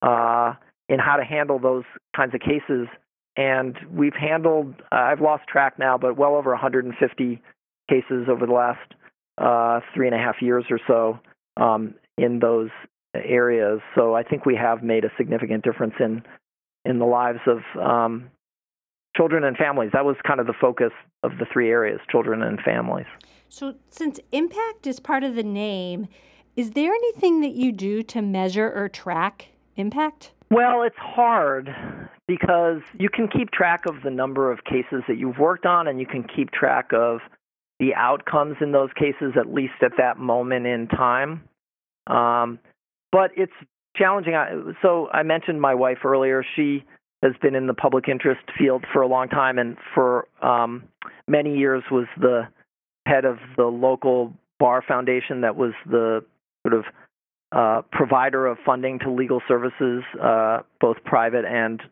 uh, 0.02 0.54
in 0.88 0.98
how 0.98 1.16
to 1.16 1.24
handle 1.24 1.58
those 1.58 1.84
kinds 2.14 2.34
of 2.34 2.40
cases. 2.40 2.88
And 3.36 3.76
we've 3.92 4.14
handled, 4.14 4.74
uh, 4.92 4.96
I've 4.96 5.20
lost 5.20 5.44
track 5.48 5.78
now, 5.78 5.96
but 5.96 6.16
well 6.16 6.34
over 6.34 6.50
150 6.50 7.42
cases 7.88 8.28
over 8.28 8.46
the 8.46 8.52
last 8.52 8.94
uh, 9.38 9.80
three 9.94 10.06
and 10.06 10.14
a 10.14 10.18
half 10.18 10.36
years 10.42 10.64
or 10.70 10.78
so 10.86 11.18
um, 11.62 11.94
in 12.18 12.38
those 12.40 12.70
areas. 13.14 13.80
So 13.94 14.14
I 14.14 14.22
think 14.22 14.46
we 14.46 14.56
have 14.56 14.82
made 14.82 15.04
a 15.04 15.10
significant 15.16 15.64
difference 15.64 15.94
in 16.00 16.22
in 16.86 16.98
the 16.98 17.04
lives 17.04 17.40
of 17.46 17.58
um, 17.80 18.30
children 19.16 19.44
and 19.44 19.56
families. 19.56 19.90
That 19.92 20.04
was 20.04 20.16
kind 20.26 20.40
of 20.40 20.46
the 20.46 20.54
focus 20.58 20.92
of 21.22 21.32
the 21.38 21.46
three 21.52 21.70
areas: 21.70 22.00
children 22.10 22.42
and 22.42 22.60
families. 22.60 23.06
So, 23.48 23.74
since 23.90 24.20
impact 24.32 24.86
is 24.86 25.00
part 25.00 25.24
of 25.24 25.34
the 25.34 25.42
name, 25.42 26.08
is 26.56 26.72
there 26.72 26.92
anything 26.92 27.40
that 27.40 27.52
you 27.52 27.72
do 27.72 28.02
to 28.04 28.22
measure 28.22 28.70
or 28.70 28.88
track 28.88 29.48
impact? 29.76 30.32
Well, 30.50 30.82
it's 30.82 30.96
hard 30.98 31.74
because 32.26 32.80
you 32.98 33.08
can 33.08 33.28
keep 33.28 33.50
track 33.50 33.86
of 33.86 34.02
the 34.02 34.10
number 34.10 34.50
of 34.50 34.64
cases 34.64 35.02
that 35.06 35.16
you've 35.16 35.38
worked 35.38 35.64
on 35.64 35.86
and 35.86 36.00
you 36.00 36.06
can 36.06 36.24
keep 36.24 36.50
track 36.50 36.90
of 36.92 37.20
the 37.78 37.94
outcomes 37.94 38.56
in 38.60 38.72
those 38.72 38.90
cases, 38.98 39.34
at 39.38 39.52
least 39.52 39.74
at 39.82 39.92
that 39.96 40.18
moment 40.18 40.66
in 40.66 40.88
time. 40.88 41.42
Um, 42.06 42.58
but 43.12 43.30
it's 43.36 43.52
challenging. 43.96 44.34
So 44.82 45.08
I 45.12 45.22
mentioned 45.22 45.60
my 45.60 45.74
wife 45.74 45.98
earlier. 46.04 46.44
She 46.56 46.84
has 47.22 47.32
been 47.40 47.54
in 47.54 47.66
the 47.66 47.74
public 47.74 48.08
interest 48.08 48.42
field 48.58 48.84
for 48.92 49.02
a 49.02 49.06
long 49.06 49.28
time 49.28 49.58
and 49.58 49.76
for 49.94 50.26
um, 50.42 50.84
many 51.28 51.56
years 51.56 51.82
was 51.90 52.06
the 52.18 52.48
head 53.06 53.24
of 53.24 53.38
the 53.56 53.64
local 53.64 54.32
bar 54.58 54.82
foundation 54.86 55.42
that 55.42 55.56
was 55.56 55.72
the 55.86 56.24
sort 56.66 56.74
of 56.74 56.84
uh, 57.52 57.82
provider 57.90 58.46
of 58.46 58.58
funding 58.64 58.98
to 59.00 59.10
legal 59.10 59.42
services, 59.48 60.02
uh, 60.22 60.58
both 60.80 60.96
private 61.04 61.44
and 61.44 61.82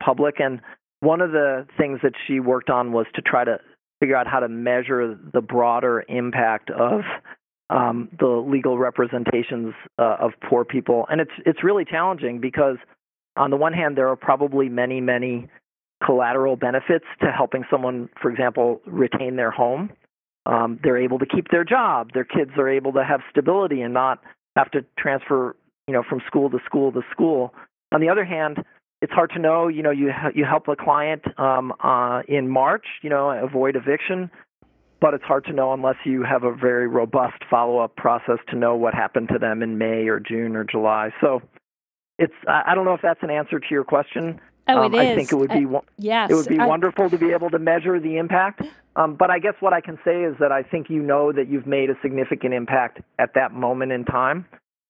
public. 0.00 0.36
And 0.38 0.60
one 1.00 1.20
of 1.20 1.32
the 1.32 1.66
things 1.76 2.00
that 2.02 2.12
she 2.26 2.40
worked 2.40 2.70
on 2.70 2.92
was 2.92 3.06
to 3.14 3.22
try 3.22 3.44
to 3.44 3.58
figure 4.00 4.16
out 4.16 4.26
how 4.26 4.40
to 4.40 4.48
measure 4.48 5.18
the 5.32 5.40
broader 5.40 6.04
impact 6.08 6.70
of 6.70 7.00
um, 7.70 8.08
the 8.18 8.26
legal 8.26 8.78
representations 8.78 9.74
uh, 9.98 10.16
of 10.20 10.32
poor 10.48 10.64
people. 10.64 11.06
And 11.10 11.20
it's 11.20 11.32
it's 11.44 11.62
really 11.62 11.84
challenging 11.84 12.40
because 12.40 12.76
on 13.36 13.50
the 13.50 13.56
one 13.56 13.72
hand, 13.72 13.96
there 13.96 14.08
are 14.08 14.16
probably 14.16 14.68
many 14.68 15.00
many 15.00 15.48
collateral 16.04 16.56
benefits 16.56 17.04
to 17.20 17.30
helping 17.30 17.64
someone, 17.70 18.08
for 18.20 18.30
example, 18.30 18.80
retain 18.86 19.36
their 19.36 19.50
home. 19.50 19.90
Um, 20.48 20.80
they're 20.82 20.96
able 20.96 21.18
to 21.18 21.26
keep 21.26 21.48
their 21.50 21.64
job. 21.64 22.12
Their 22.14 22.24
kids 22.24 22.52
are 22.56 22.68
able 22.68 22.92
to 22.94 23.04
have 23.04 23.20
stability 23.30 23.82
and 23.82 23.92
not 23.92 24.20
have 24.56 24.70
to 24.70 24.84
transfer, 24.98 25.54
you 25.86 25.92
know, 25.92 26.02
from 26.08 26.22
school 26.26 26.48
to 26.50 26.58
school 26.64 26.90
to 26.92 27.02
school. 27.12 27.54
On 27.92 28.00
the 28.00 28.08
other 28.08 28.24
hand, 28.24 28.64
it's 29.02 29.12
hard 29.12 29.30
to 29.34 29.38
know. 29.38 29.68
You 29.68 29.82
know, 29.82 29.90
you 29.90 30.10
you 30.34 30.44
help 30.44 30.66
a 30.68 30.74
client 30.74 31.22
um, 31.38 31.72
uh, 31.84 32.22
in 32.26 32.48
March, 32.48 32.86
you 33.02 33.10
know, 33.10 33.30
avoid 33.30 33.76
eviction, 33.76 34.30
but 35.02 35.12
it's 35.12 35.24
hard 35.24 35.44
to 35.44 35.52
know 35.52 35.74
unless 35.74 35.96
you 36.04 36.24
have 36.24 36.44
a 36.44 36.54
very 36.54 36.88
robust 36.88 37.42
follow-up 37.50 37.94
process 37.96 38.38
to 38.48 38.56
know 38.56 38.74
what 38.74 38.94
happened 38.94 39.28
to 39.32 39.38
them 39.38 39.62
in 39.62 39.76
May 39.76 40.08
or 40.08 40.18
June 40.18 40.56
or 40.56 40.64
July. 40.64 41.10
So, 41.20 41.42
it's 42.18 42.34
I 42.48 42.74
don't 42.74 42.86
know 42.86 42.94
if 42.94 43.02
that's 43.02 43.22
an 43.22 43.30
answer 43.30 43.60
to 43.60 43.66
your 43.70 43.84
question. 43.84 44.40
Oh, 44.68 44.82
um, 44.82 44.94
it 44.94 44.96
is. 44.96 45.08
I 45.08 45.14
think 45.14 45.32
it 45.32 45.36
would 45.36 45.50
be 45.50 45.66
uh, 45.66 45.80
yes, 45.96 46.30
it 46.30 46.34
would 46.34 46.48
be 46.48 46.58
I, 46.58 46.66
wonderful 46.66 47.08
to 47.10 47.18
be 47.18 47.32
able 47.32 47.50
to 47.50 47.58
measure 47.58 47.98
the 47.98 48.18
impact. 48.18 48.62
Um, 48.96 49.14
but 49.14 49.30
I 49.30 49.38
guess 49.38 49.54
what 49.60 49.72
I 49.72 49.80
can 49.80 49.98
say 50.04 50.24
is 50.24 50.34
that 50.40 50.52
I 50.52 50.62
think 50.62 50.90
you 50.90 51.02
know 51.02 51.32
that 51.32 51.48
you've 51.48 51.66
made 51.66 51.88
a 51.88 51.94
significant 52.02 52.52
impact 52.52 53.00
at 53.18 53.34
that 53.34 53.52
moment 53.52 53.92
in 53.92 54.04
time, 54.04 54.44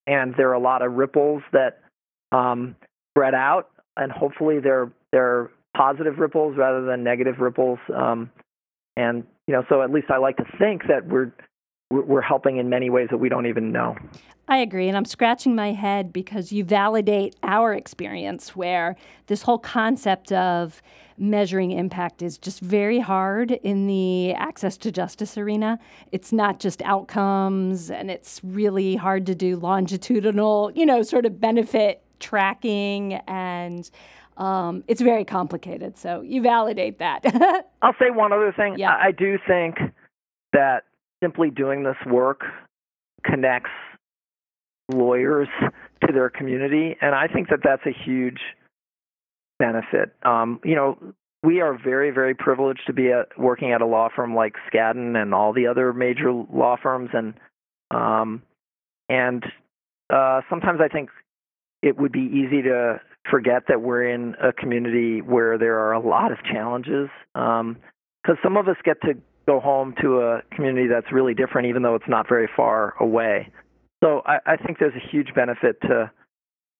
and 0.06 0.34
there 0.36 0.48
are 0.48 0.54
a 0.54 0.60
lot 0.60 0.82
of 0.82 0.92
ripples 0.92 1.42
that 1.52 1.80
um, 2.32 2.74
spread 3.12 3.34
out, 3.34 3.70
and 3.96 4.10
hopefully 4.10 4.58
they're 4.58 4.90
they're 5.12 5.50
positive 5.76 6.18
ripples 6.18 6.56
rather 6.56 6.84
than 6.84 7.04
negative 7.04 7.38
ripples. 7.38 7.78
Um, 7.94 8.30
and 8.96 9.24
you 9.46 9.54
know, 9.54 9.64
so 9.68 9.82
at 9.82 9.92
least 9.92 10.10
I 10.10 10.18
like 10.18 10.38
to 10.38 10.44
think 10.58 10.82
that 10.88 11.06
we're 11.06 11.32
we're 11.90 12.20
helping 12.20 12.58
in 12.58 12.68
many 12.68 12.90
ways 12.90 13.08
that 13.10 13.18
we 13.18 13.28
don't 13.28 13.46
even 13.46 13.72
know. 13.72 13.96
I 14.48 14.58
agree. 14.58 14.88
And 14.88 14.96
I'm 14.96 15.04
scratching 15.04 15.54
my 15.54 15.72
head 15.72 16.10
because 16.12 16.52
you 16.52 16.64
validate 16.64 17.36
our 17.42 17.74
experience 17.74 18.56
where 18.56 18.96
this 19.26 19.42
whole 19.42 19.58
concept 19.58 20.32
of 20.32 20.80
measuring 21.18 21.72
impact 21.72 22.22
is 22.22 22.38
just 22.38 22.60
very 22.60 22.98
hard 22.98 23.50
in 23.50 23.86
the 23.86 24.32
access 24.32 24.78
to 24.78 24.90
justice 24.90 25.36
arena. 25.36 25.78
It's 26.12 26.32
not 26.32 26.60
just 26.60 26.80
outcomes, 26.82 27.90
and 27.90 28.10
it's 28.10 28.40
really 28.42 28.96
hard 28.96 29.26
to 29.26 29.34
do 29.34 29.56
longitudinal, 29.56 30.72
you 30.74 30.86
know, 30.86 31.02
sort 31.02 31.26
of 31.26 31.40
benefit 31.40 32.02
tracking 32.18 33.14
and. 33.28 33.88
Um, 34.36 34.84
it's 34.86 35.00
very 35.00 35.24
complicated, 35.24 35.98
so 35.98 36.20
you 36.20 36.40
validate 36.42 37.00
that. 37.00 37.24
I'll 37.82 37.96
say 37.98 38.10
one 38.10 38.32
other 38.32 38.54
thing. 38.56 38.78
Yeah. 38.78 38.92
I 38.92 39.10
do 39.10 39.36
think 39.48 39.78
that 40.52 40.84
simply 41.20 41.50
doing 41.50 41.82
this 41.82 41.96
work 42.06 42.42
connects 43.24 43.72
lawyers 44.88 45.48
to 46.06 46.12
their 46.12 46.30
community, 46.30 46.96
and 47.00 47.14
I 47.14 47.26
think 47.28 47.48
that 47.50 47.60
that's 47.62 47.84
a 47.86 47.92
huge 48.04 48.40
benefit. 49.58 50.14
Um, 50.22 50.60
you 50.64 50.74
know, 50.74 50.98
we 51.42 51.60
are 51.60 51.78
very, 51.78 52.10
very 52.10 52.34
privileged 52.34 52.82
to 52.86 52.92
be 52.92 53.12
at, 53.12 53.38
working 53.38 53.72
at 53.72 53.80
a 53.80 53.86
law 53.86 54.08
firm 54.14 54.34
like 54.34 54.54
Skadden 54.72 55.20
and 55.20 55.34
all 55.34 55.52
the 55.52 55.66
other 55.66 55.92
major 55.92 56.32
law 56.32 56.76
firms, 56.82 57.10
and 57.12 57.34
um, 57.90 58.42
and 59.08 59.44
uh, 60.10 60.40
sometimes 60.50 60.80
I 60.82 60.88
think 60.88 61.10
it 61.82 61.96
would 61.96 62.12
be 62.12 62.20
easy 62.20 62.62
to 62.62 63.00
forget 63.30 63.64
that 63.68 63.82
we're 63.82 64.08
in 64.08 64.34
a 64.42 64.52
community 64.52 65.20
where 65.20 65.58
there 65.58 65.78
are 65.78 65.92
a 65.92 66.00
lot 66.00 66.32
of 66.32 66.38
challenges. 66.44 67.08
Because 67.34 67.60
um, 67.60 68.38
some 68.42 68.56
of 68.56 68.68
us 68.68 68.76
get 68.84 69.00
to 69.02 69.14
go 69.46 69.60
home 69.60 69.94
to 70.02 70.20
a 70.20 70.42
community 70.54 70.88
that's 70.88 71.12
really 71.12 71.34
different, 71.34 71.68
even 71.68 71.82
though 71.82 71.94
it's 71.94 72.08
not 72.08 72.28
very 72.28 72.48
far 72.56 72.94
away. 73.00 73.50
So 74.02 74.22
I, 74.26 74.38
I 74.46 74.56
think 74.56 74.78
there's 74.78 74.94
a 74.94 75.10
huge 75.10 75.34
benefit 75.34 75.80
to 75.82 76.10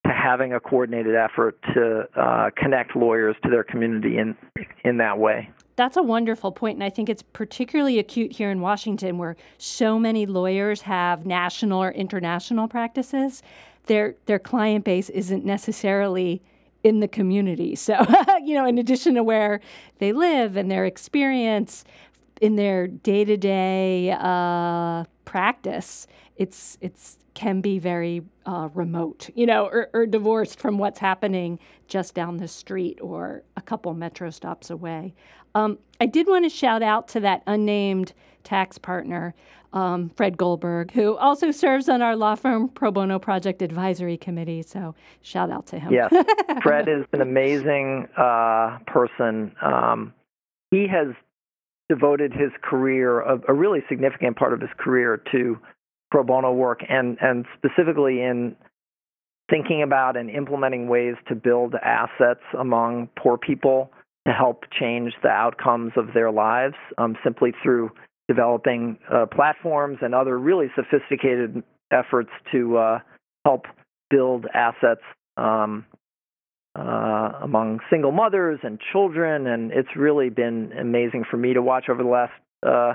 to 0.06 0.12
having 0.14 0.52
a 0.52 0.60
coordinated 0.60 1.16
effort 1.16 1.60
to 1.74 2.04
uh, 2.16 2.50
connect 2.56 2.94
lawyers 2.96 3.36
to 3.42 3.50
their 3.50 3.64
community 3.64 4.18
in 4.18 4.36
in 4.84 4.98
that 4.98 5.18
way. 5.18 5.50
That's 5.76 5.96
a 5.96 6.02
wonderful 6.02 6.50
point, 6.50 6.76
and 6.76 6.84
I 6.84 6.90
think 6.90 7.08
it's 7.08 7.22
particularly 7.22 7.98
acute 7.98 8.32
here 8.32 8.50
in 8.50 8.60
Washington, 8.60 9.18
where 9.18 9.36
so 9.58 9.98
many 9.98 10.26
lawyers 10.26 10.82
have 10.82 11.26
national 11.26 11.82
or 11.82 11.90
international 11.92 12.68
practices. 12.68 13.42
Their 13.86 14.14
their 14.26 14.38
client 14.38 14.84
base 14.84 15.08
isn't 15.10 15.44
necessarily 15.44 16.42
in 16.84 17.00
the 17.00 17.08
community. 17.08 17.76
So, 17.88 17.96
you 18.44 18.54
know, 18.54 18.66
in 18.66 18.78
addition 18.78 19.14
to 19.14 19.22
where 19.22 19.60
they 19.98 20.12
live 20.12 20.56
and 20.56 20.70
their 20.70 20.84
experience, 20.84 21.84
in 22.40 22.56
their 22.56 22.86
day 22.86 23.24
to 23.24 23.36
day 23.36 24.10
practice, 25.28 26.06
it's 26.36 26.78
it's 26.80 27.18
can 27.34 27.60
be 27.60 27.78
very 27.78 28.22
uh, 28.46 28.70
remote, 28.72 29.28
you 29.34 29.44
know, 29.44 29.66
or, 29.66 29.90
or, 29.92 30.06
divorced 30.06 30.58
from 30.58 30.78
what's 30.78 30.98
happening 30.98 31.58
just 31.86 32.14
down 32.14 32.38
the 32.38 32.48
street 32.48 32.98
or 33.00 33.42
a 33.56 33.60
couple 33.60 33.92
metro 33.92 34.30
stops 34.30 34.70
away. 34.70 35.14
Um, 35.54 35.78
I 36.00 36.06
did 36.06 36.26
want 36.26 36.46
to 36.46 36.48
shout 36.48 36.82
out 36.82 37.08
to 37.08 37.20
that 37.20 37.42
unnamed 37.46 38.14
tax 38.42 38.78
partner, 38.78 39.34
um, 39.74 40.08
Fred 40.16 40.38
Goldberg, 40.38 40.92
who 40.92 41.14
also 41.16 41.50
serves 41.50 41.90
on 41.90 42.00
our 42.00 42.16
law 42.16 42.34
firm 42.34 42.70
pro 42.70 42.90
bono 42.90 43.18
project 43.18 43.60
advisory 43.60 44.16
committee. 44.16 44.62
So 44.62 44.94
shout 45.20 45.50
out 45.50 45.66
to 45.66 45.78
him. 45.78 45.92
Yes, 45.92 46.12
Fred 46.62 46.88
is 46.88 47.04
an 47.12 47.20
amazing 47.20 48.08
uh, 48.16 48.78
person. 48.86 49.54
Um, 49.60 50.14
he 50.70 50.88
has 50.88 51.08
devoted 51.88 52.32
his 52.32 52.50
career, 52.62 53.20
a, 53.20 53.40
a, 53.48 53.54
really 53.54 53.80
significant 53.88 54.36
part 54.36 54.52
of 54.52 54.60
his 54.60 54.70
career, 54.78 55.22
to 55.32 55.58
pro 56.10 56.22
bono 56.22 56.52
work, 56.52 56.80
and 56.88 57.16
and 57.20 57.46
specifically 57.56 58.22
in 58.22 58.56
thinking 59.50 59.82
about 59.82 60.16
and 60.16 60.28
implementing 60.28 60.88
ways 60.88 61.14
to 61.28 61.34
build 61.34 61.74
assets 61.82 62.42
among 62.58 63.08
poor 63.18 63.38
people 63.38 63.90
to 64.26 64.32
help 64.32 64.64
change 64.78 65.14
the 65.22 65.28
outcomes 65.28 65.92
of 65.96 66.12
their 66.12 66.30
lives, 66.30 66.74
um, 66.98 67.16
simply 67.24 67.52
through 67.62 67.90
developing 68.28 68.98
uh, 69.10 69.24
platforms 69.24 69.98
and 70.02 70.14
other 70.14 70.38
really 70.38 70.66
sophisticated 70.76 71.62
efforts 71.90 72.28
to 72.52 72.76
uh, 72.76 72.98
help 73.46 73.64
build 74.10 74.44
assets 74.52 75.00
um, 75.38 75.86
uh, 76.78 77.38
among 77.42 77.80
single 77.90 78.12
mothers 78.12 78.60
and 78.62 78.78
children, 78.92 79.46
and 79.46 79.72
it's 79.72 79.96
really 79.96 80.30
been 80.30 80.72
amazing 80.78 81.24
for 81.30 81.36
me 81.36 81.54
to 81.54 81.62
watch 81.62 81.88
over 81.88 82.02
the 82.02 82.08
last 82.08 82.32
uh, 82.64 82.94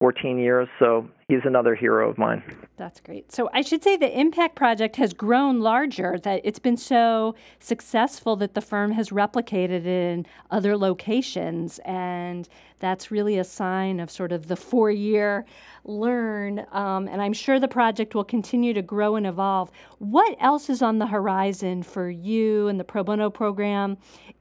14 0.00 0.38
years. 0.38 0.68
So 0.78 1.08
he's 1.28 1.40
another 1.44 1.74
hero 1.74 2.08
of 2.08 2.18
mine. 2.18 2.42
That's 2.76 3.00
great. 3.00 3.32
So 3.32 3.50
I 3.52 3.62
should 3.62 3.82
say 3.82 3.96
the 3.96 4.18
Impact 4.18 4.54
Project 4.54 4.96
has 4.96 5.12
grown 5.12 5.60
larger, 5.60 6.18
that 6.22 6.40
it's 6.44 6.58
been 6.58 6.76
so 6.76 7.34
successful 7.58 8.36
that 8.36 8.54
the 8.54 8.60
firm 8.60 8.92
has 8.92 9.10
replicated 9.10 9.70
it 9.70 9.86
in 9.86 10.26
other 10.50 10.76
locations. 10.76 11.80
And 11.84 12.48
that's 12.78 13.10
really 13.10 13.38
a 13.38 13.44
sign 13.44 13.98
of 13.98 14.10
sort 14.10 14.30
of 14.30 14.46
the 14.46 14.56
four 14.56 14.90
year 14.90 15.46
learn. 15.84 16.64
Um, 16.72 17.08
and 17.08 17.20
I'm 17.20 17.32
sure 17.32 17.58
the 17.58 17.68
project 17.68 18.14
will 18.14 18.24
continue 18.24 18.72
to 18.74 18.82
grow 18.82 19.16
and 19.16 19.26
evolve. 19.26 19.70
What 19.98 20.36
else 20.40 20.68
is 20.70 20.82
on 20.82 20.98
the 20.98 21.06
horizon 21.06 21.82
for 21.82 22.08
you 22.08 22.68
and 22.68 22.78
the 22.78 22.84
pro 22.84 23.02
bono 23.02 23.30
program? 23.30 23.96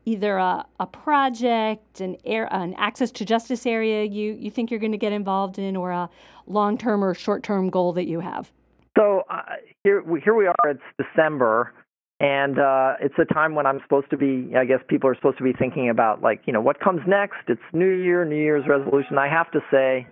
Either 0.06 0.38
a, 0.38 0.66
a 0.80 0.86
project, 0.86 2.00
an, 2.00 2.16
air, 2.26 2.48
an 2.54 2.74
access 2.78 3.12
to 3.12 3.26
justice 3.26 3.66
area 3.66 4.04
you, 4.04 4.34
you 4.34 4.52
think 4.52 4.70
you're 4.70 4.80
going 4.80 4.92
to 4.92 4.98
get 4.98 5.12
involved 5.12 5.58
in, 5.60 5.76
or 5.76 5.92
a 5.92 6.10
long 6.48 6.78
term 6.78 7.04
or 7.04 7.14
short 7.14 7.44
term 7.44 7.70
goal 7.70 7.92
that 7.94 8.06
you 8.08 8.20
have? 8.20 8.52
So 8.98 9.24
uh, 9.30 9.42
here, 9.84 10.04
here 10.24 10.36
we 10.36 10.48
are. 10.48 10.70
It's 10.70 10.82
December. 10.98 11.74
and 12.20 12.58
uh, 12.60 12.94
it's 13.02 13.16
a 13.20 13.26
time 13.34 13.56
when 13.56 13.66
I'm 13.66 13.80
supposed 13.84 14.10
to 14.12 14.18
be. 14.18 14.54
I 14.56 14.64
guess 14.66 14.80
people 14.88 15.10
are 15.10 15.16
supposed 15.16 15.38
to 15.40 15.44
be 15.44 15.54
thinking 15.54 15.90
about 15.90 16.22
like 16.22 16.42
you 16.46 16.54
know 16.54 16.62
what 16.62 16.80
comes 16.80 17.02
next. 17.06 17.40
It's 17.48 17.62
New 17.74 17.90
Year, 17.90 18.24
New 18.24 18.38
Year's 18.38 18.66
resolution. 18.68 19.18
I 19.18 19.28
have 19.28 19.52
to 19.52 19.60
say 19.70 20.08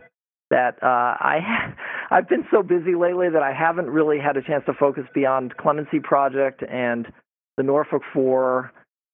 that 0.50 0.76
uh, 0.84 1.16
I 1.20 1.74
I've 2.12 2.28
been 2.28 2.46
so 2.52 2.62
busy 2.62 2.96
lately 2.96 3.30
that 3.30 3.42
I 3.42 3.54
haven't 3.54 3.90
really 3.90 4.20
had 4.20 4.36
a 4.36 4.42
chance 4.42 4.66
to 4.66 4.74
focus 4.74 5.06
beyond 5.16 5.56
Clemency 5.56 6.00
Project 6.02 6.62
and 6.70 7.08
the 7.56 7.64
Norfolk 7.64 8.02
Four 8.14 8.72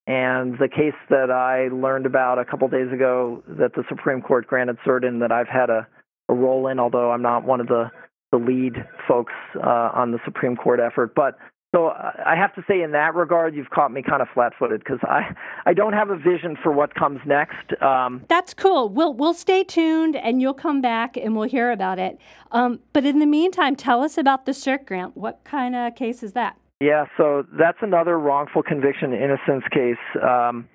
and 0.10 0.58
the 0.58 0.68
case 0.68 0.98
that 1.12 1.30
I 1.30 1.68
learned 1.68 2.08
about 2.08 2.40
a 2.40 2.46
couple 2.46 2.68
days 2.68 2.92
ago 2.92 3.44
that 3.48 3.76
the 3.76 3.84
Supreme 3.88 4.24
Court 4.24 4.48
granted 4.48 4.78
cert 4.86 5.08
in 5.08 5.20
that 5.20 5.32
I've 5.32 5.48
had 5.48 5.70
a, 5.70 5.88
a 6.28 6.34
role 6.34 6.68
in, 6.68 6.80
although 6.80 7.12
I'm 7.12 7.22
not 7.22 7.46
one 7.46 7.62
of 7.62 7.68
the 7.68 7.92
the 8.32 8.38
lead 8.38 8.76
folks 9.08 9.34
uh, 9.56 9.90
on 9.94 10.12
the 10.12 10.20
Supreme 10.26 10.56
Court 10.56 10.80
effort. 10.80 11.14
But 11.16 11.38
so 11.76 11.90
I 11.90 12.36
have 12.36 12.54
to 12.56 12.64
say, 12.68 12.82
in 12.82 12.92
that 12.94 13.14
regard, 13.14 13.56
you've 13.56 13.70
caught 13.70 13.92
me 13.92 14.02
kind 14.02 14.24
of 14.24 14.28
flat-footed 14.34 14.80
because 14.80 15.00
I, 15.04 15.36
I 15.68 15.74
don't 15.74 15.94
have 15.94 16.10
a 16.10 16.18
vision 16.18 16.58
for 16.62 16.72
what 16.72 16.96
comes 16.96 17.20
next. 17.28 17.80
Um, 17.82 18.26
That's 18.28 18.56
cool. 18.56 18.90
We'll 18.90 19.14
we'll 19.14 19.36
stay 19.36 19.64
tuned, 19.64 20.16
and 20.16 20.42
you'll 20.42 20.56
come 20.56 20.82
back, 20.82 21.18
and 21.18 21.36
we'll 21.36 21.48
hear 21.48 21.72
about 21.72 22.00
it. 22.00 22.18
Um, 22.52 22.80
but 22.94 23.06
in 23.06 23.20
the 23.20 23.28
meantime, 23.28 23.76
tell 23.76 24.02
us 24.02 24.18
about 24.18 24.48
the 24.48 24.54
CERT 24.54 24.88
grant. 24.88 25.16
What 25.16 25.44
kind 25.44 25.76
of 25.76 25.94
case 25.94 26.24
is 26.24 26.34
that? 26.34 26.58
Yeah, 26.82 27.06
so 27.18 27.46
that's 27.58 27.78
another 27.82 28.18
wrongful 28.18 28.64
conviction 28.64 29.14
innocence 29.14 29.64
case. 29.72 29.98
Um, 30.22 30.70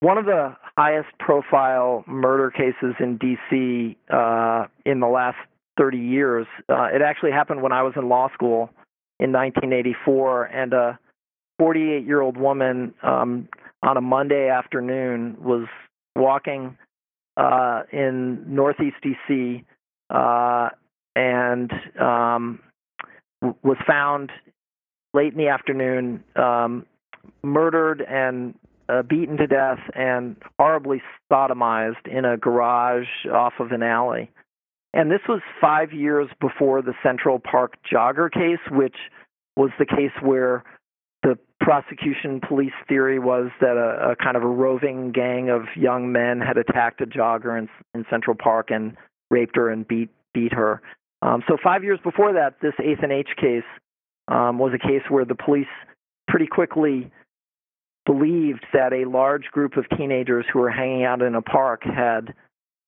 one 0.00 0.18
of 0.18 0.24
the 0.24 0.56
highest-profile 0.76 2.04
murder 2.08 2.50
cases 2.50 2.96
in 2.98 3.18
D.C. 3.18 3.96
Uh, 4.12 4.66
in 4.84 4.98
the 4.98 5.06
last 5.06 5.36
30 5.78 5.98
years. 5.98 6.46
Uh, 6.68 6.88
it 6.92 7.02
actually 7.02 7.30
happened 7.30 7.62
when 7.62 7.72
I 7.72 7.82
was 7.82 7.92
in 7.96 8.08
law 8.08 8.28
school 8.34 8.70
in 9.20 9.32
1984, 9.32 10.44
and 10.46 10.72
a 10.72 10.98
48 11.58 12.04
year 12.04 12.20
old 12.20 12.36
woman 12.36 12.94
um, 13.02 13.48
on 13.82 13.96
a 13.96 14.00
Monday 14.00 14.48
afternoon 14.48 15.36
was 15.40 15.66
walking 16.16 16.76
uh, 17.36 17.82
in 17.92 18.54
Northeast 18.54 18.96
DC 19.04 19.64
uh, 20.10 20.70
and 21.14 21.70
um, 22.00 22.58
was 23.62 23.76
found 23.86 24.30
late 25.14 25.32
in 25.32 25.38
the 25.38 25.48
afternoon, 25.48 26.24
um, 26.36 26.86
murdered 27.42 28.02
and 28.02 28.54
uh, 28.88 29.02
beaten 29.02 29.36
to 29.36 29.46
death 29.46 29.78
and 29.94 30.36
horribly 30.58 31.02
sodomized 31.30 32.06
in 32.10 32.24
a 32.24 32.36
garage 32.36 33.06
off 33.32 33.54
of 33.58 33.72
an 33.72 33.82
alley. 33.82 34.30
And 34.94 35.10
this 35.10 35.20
was 35.28 35.40
five 35.60 35.92
years 35.92 36.28
before 36.40 36.82
the 36.82 36.92
Central 37.02 37.38
Park 37.38 37.74
jogger 37.90 38.30
case, 38.30 38.60
which 38.70 38.96
was 39.56 39.70
the 39.78 39.86
case 39.86 40.12
where 40.20 40.64
the 41.22 41.38
prosecution 41.60 42.40
police 42.46 42.72
theory 42.88 43.18
was 43.18 43.50
that 43.60 43.76
a, 43.76 44.10
a 44.10 44.16
kind 44.16 44.36
of 44.36 44.42
a 44.42 44.48
roving 44.48 45.12
gang 45.12 45.48
of 45.48 45.62
young 45.76 46.12
men 46.12 46.40
had 46.40 46.58
attacked 46.58 47.00
a 47.00 47.06
jogger 47.06 47.58
in, 47.58 47.68
in 47.94 48.04
Central 48.10 48.36
Park 48.36 48.70
and 48.70 48.96
raped 49.30 49.56
her 49.56 49.70
and 49.70 49.86
beat 49.86 50.10
beat 50.34 50.52
her. 50.52 50.82
Um, 51.22 51.42
so 51.46 51.56
five 51.62 51.84
years 51.84 52.00
before 52.02 52.32
that, 52.32 52.56
this 52.60 52.74
eighth 52.82 53.00
and 53.02 53.12
H 53.12 53.28
case 53.40 53.62
um, 54.28 54.58
was 54.58 54.72
a 54.74 54.78
case 54.78 55.02
where 55.08 55.24
the 55.24 55.34
police 55.34 55.66
pretty 56.28 56.46
quickly 56.46 57.10
believed 58.04 58.64
that 58.72 58.92
a 58.92 59.08
large 59.08 59.44
group 59.52 59.76
of 59.76 59.84
teenagers 59.96 60.44
who 60.52 60.58
were 60.58 60.70
hanging 60.70 61.04
out 61.04 61.22
in 61.22 61.34
a 61.34 61.42
park 61.42 61.82
had 61.84 62.34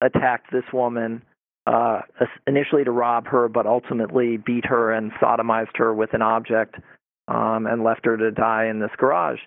attacked 0.01 0.51
this 0.51 0.65
woman 0.73 1.21
uh, 1.67 2.01
initially 2.47 2.83
to 2.83 2.91
rob 2.91 3.27
her, 3.27 3.47
but 3.47 3.65
ultimately 3.65 4.37
beat 4.37 4.65
her 4.65 4.91
and 4.91 5.11
sodomized 5.13 5.75
her 5.77 5.93
with 5.93 6.13
an 6.13 6.21
object 6.21 6.75
um, 7.27 7.65
and 7.65 7.83
left 7.83 8.05
her 8.05 8.17
to 8.17 8.31
die 8.31 8.65
in 8.65 8.79
this 8.79 8.91
garage. 8.97 9.39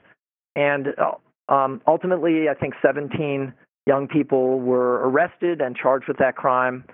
And 0.57 0.89
uh, 0.99 1.53
um, 1.53 1.81
ultimately, 1.87 2.49
I 2.49 2.55
think 2.55 2.75
17 2.83 3.53
young 3.87 4.09
people 4.09 4.61
were 4.61 5.09
arrested 5.09 5.61
and 5.61 5.77
charged 5.77 6.09
with 6.09 6.19
that 6.19 6.37
crime. 6.37 6.85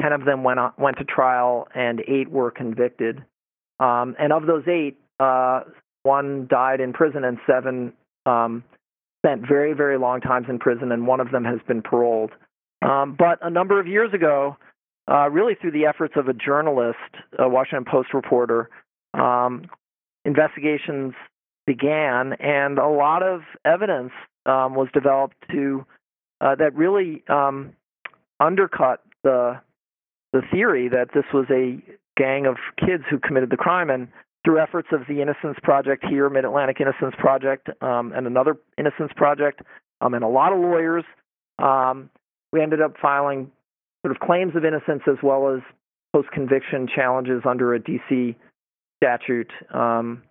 Ten 0.00 0.12
of 0.12 0.24
them 0.24 0.44
went 0.44 0.58
on, 0.58 0.72
went 0.78 0.96
to 0.98 1.04
trial, 1.04 1.68
and 1.74 2.02
eight 2.08 2.30
were 2.30 2.50
convicted. 2.50 3.22
Um, 3.80 4.14
and 4.18 4.32
of 4.32 4.46
those 4.46 4.68
eight, 4.68 4.98
uh, 5.18 5.62
one 6.02 6.46
died 6.48 6.80
in 6.80 6.92
prison, 6.92 7.24
and 7.24 7.38
seven 7.46 7.92
um, 8.26 8.62
spent 9.24 9.46
very, 9.48 9.72
very 9.72 9.98
long 9.98 10.20
times 10.20 10.46
in 10.48 10.58
prison, 10.58 10.92
and 10.92 11.06
one 11.06 11.20
of 11.20 11.30
them 11.30 11.44
has 11.44 11.58
been 11.66 11.82
paroled. 11.82 12.30
Um, 12.82 13.16
but 13.18 13.38
a 13.42 13.50
number 13.50 13.80
of 13.80 13.86
years 13.86 14.12
ago, 14.14 14.56
uh, 15.10 15.28
really 15.30 15.54
through 15.60 15.72
the 15.72 15.86
efforts 15.86 16.14
of 16.16 16.28
a 16.28 16.32
journalist, 16.32 16.98
a 17.38 17.48
Washington 17.48 17.84
Post 17.90 18.14
reporter, 18.14 18.70
um, 19.14 19.64
investigations 20.24 21.14
began, 21.66 22.34
and 22.34 22.78
a 22.78 22.88
lot 22.88 23.22
of 23.22 23.40
evidence 23.64 24.12
um, 24.46 24.74
was 24.74 24.88
developed 24.92 25.36
to 25.50 25.84
uh, 26.40 26.54
that 26.54 26.74
really 26.74 27.22
um, 27.28 27.72
undercut 28.38 29.02
the 29.22 29.60
the 30.32 30.42
theory 30.52 30.88
that 30.88 31.08
this 31.12 31.24
was 31.34 31.46
a 31.50 31.82
gang 32.20 32.46
of 32.46 32.56
kids 32.78 33.04
who 33.08 33.18
committed 33.18 33.50
the 33.50 33.56
crime. 33.56 33.88
And 33.88 34.08
through 34.44 34.60
efforts 34.60 34.88
of 34.92 35.00
the 35.08 35.22
Innocence 35.22 35.56
Project 35.62 36.04
here, 36.08 36.28
Mid 36.28 36.44
Atlantic 36.44 36.80
Innocence 36.80 37.14
Project, 37.18 37.68
um, 37.82 38.12
and 38.14 38.26
another 38.26 38.56
Innocence 38.78 39.12
Project, 39.16 39.62
um, 40.00 40.14
and 40.14 40.24
a 40.24 40.28
lot 40.28 40.52
of 40.52 40.60
lawyers, 40.60 41.04
um, 41.58 42.10
we 42.52 42.62
ended 42.62 42.80
up 42.80 42.94
filing 43.00 43.50
sort 44.04 44.14
of 44.14 44.20
claims 44.20 44.56
of 44.56 44.64
innocence 44.64 45.02
as 45.06 45.16
well 45.22 45.54
as 45.54 45.60
post 46.14 46.30
conviction 46.32 46.88
challenges 46.92 47.42
under 47.48 47.74
a 47.74 47.80
DC 47.80 48.34
statute 49.02 49.50
um, 49.72 50.22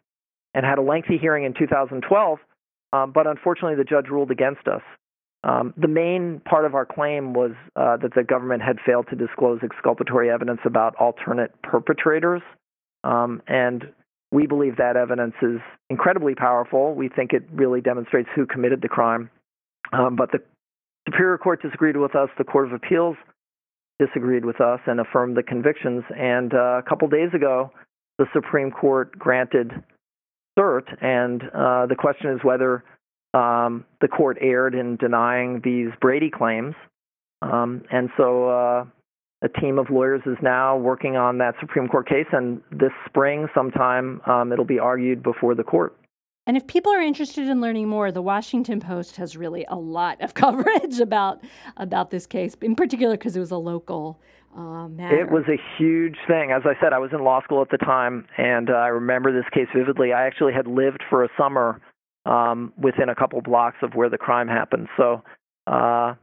and 0.53 0.65
had 0.65 0.77
a 0.79 0.81
lengthy 0.81 1.17
hearing 1.17 1.45
in 1.45 1.53
2012. 1.53 2.39
Um, 2.91 3.11
but 3.11 3.27
unfortunately, 3.27 3.75
the 3.75 3.83
judge 3.83 4.07
ruled 4.09 4.31
against 4.31 4.67
us. 4.67 4.81
Um, 5.43 5.73
the 5.77 5.87
main 5.87 6.41
part 6.43 6.65
of 6.65 6.75
our 6.75 6.85
claim 6.85 7.33
was 7.33 7.51
uh, 7.75 7.97
that 7.97 8.13
the 8.13 8.23
government 8.23 8.61
had 8.61 8.77
failed 8.85 9.07
to 9.09 9.15
disclose 9.15 9.59
exculpatory 9.63 10.29
evidence 10.29 10.59
about 10.65 10.95
alternate 10.95 11.51
perpetrators. 11.61 12.41
Um, 13.03 13.41
and 13.47 13.93
we 14.31 14.47
believe 14.47 14.77
that 14.77 14.97
evidence 14.97 15.35
is 15.41 15.59
incredibly 15.89 16.35
powerful. 16.35 16.93
We 16.93 17.07
think 17.07 17.31
it 17.31 17.43
really 17.53 17.81
demonstrates 17.81 18.29
who 18.35 18.45
committed 18.45 18.81
the 18.81 18.89
crime. 18.89 19.29
Um, 19.93 20.15
but 20.15 20.31
the 20.31 20.39
Superior 21.07 21.37
Court 21.37 21.61
disagreed 21.61 21.97
with 21.97 22.15
us. 22.15 22.29
The 22.37 22.43
Court 22.43 22.67
of 22.67 22.73
Appeals 22.73 23.15
disagreed 23.97 24.45
with 24.45 24.61
us 24.61 24.79
and 24.85 24.99
affirmed 24.99 25.37
the 25.37 25.43
convictions. 25.43 26.03
And 26.15 26.53
uh, 26.53 26.79
a 26.79 26.83
couple 26.87 27.07
days 27.07 27.29
ago, 27.33 27.71
the 28.17 28.25
Supreme 28.33 28.71
Court 28.71 29.17
granted 29.17 29.71
cert, 30.57 30.83
and 31.01 31.41
uh, 31.43 31.85
the 31.87 31.95
question 31.97 32.31
is 32.31 32.43
whether 32.43 32.83
um, 33.33 33.85
the 34.01 34.07
court 34.07 34.37
erred 34.41 34.75
in 34.75 34.95
denying 34.95 35.61
these 35.63 35.89
Brady 36.01 36.29
claims. 36.29 36.75
Um, 37.41 37.83
and 37.91 38.09
so 38.17 38.49
uh, 38.49 38.85
a 39.41 39.49
team 39.61 39.79
of 39.79 39.89
lawyers 39.89 40.21
is 40.25 40.37
now 40.41 40.77
working 40.77 41.15
on 41.15 41.37
that 41.37 41.55
Supreme 41.59 41.87
Court 41.87 42.07
case, 42.07 42.27
and 42.31 42.61
this 42.71 42.91
spring, 43.05 43.47
sometime, 43.53 44.21
um, 44.25 44.51
it'll 44.51 44.65
be 44.65 44.79
argued 44.79 45.23
before 45.23 45.55
the 45.55 45.63
court. 45.63 45.95
And 46.45 46.57
if 46.57 46.65
people 46.65 46.91
are 46.91 47.01
interested 47.01 47.47
in 47.47 47.61
learning 47.61 47.87
more, 47.87 48.11
the 48.11 48.23
Washington 48.23 48.79
Post 48.79 49.17
has 49.17 49.37
really 49.37 49.65
a 49.69 49.75
lot 49.75 50.19
of 50.21 50.33
coverage 50.33 50.99
about 50.99 51.43
about 51.77 52.09
this 52.09 52.25
case, 52.25 52.55
in 52.61 52.75
particular 52.75 53.15
because 53.15 53.35
it 53.35 53.39
was 53.39 53.51
a 53.51 53.57
local 53.57 54.19
uh, 54.57 54.87
matter. 54.87 55.21
It 55.21 55.31
was 55.31 55.43
a 55.47 55.57
huge 55.77 56.17
thing. 56.27 56.51
As 56.51 56.63
I 56.65 56.73
said, 56.81 56.91
I 56.91 56.97
was 56.97 57.11
in 57.13 57.23
law 57.23 57.41
school 57.43 57.61
at 57.61 57.69
the 57.69 57.77
time, 57.77 58.25
and 58.37 58.69
uh, 58.69 58.73
I 58.73 58.87
remember 58.87 59.31
this 59.31 59.47
case 59.53 59.67
vividly. 59.75 60.11
I 60.11 60.25
actually 60.25 60.53
had 60.53 60.65
lived 60.65 61.03
for 61.09 61.23
a 61.23 61.29
summer 61.37 61.79
um, 62.29 62.71
within 62.77 63.09
a 63.09 63.15
couple 63.15 63.41
blocks 63.41 63.77
of 63.81 63.95
where 63.95 64.09
the 64.09 64.17
crime 64.17 64.47
happened. 64.47 64.87
So 64.95 65.23
uh, 65.67 66.13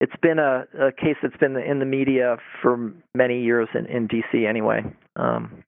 it's 0.00 0.14
been 0.22 0.38
a, 0.38 0.64
a 0.80 0.92
case 0.92 1.16
that's 1.22 1.36
been 1.36 1.56
in 1.56 1.80
the 1.80 1.84
media 1.84 2.36
for 2.62 2.92
many 3.14 3.42
years 3.42 3.68
in, 3.74 3.86
in 3.86 4.06
D.C. 4.06 4.46
anyway, 4.46 4.82
um, 5.16 5.64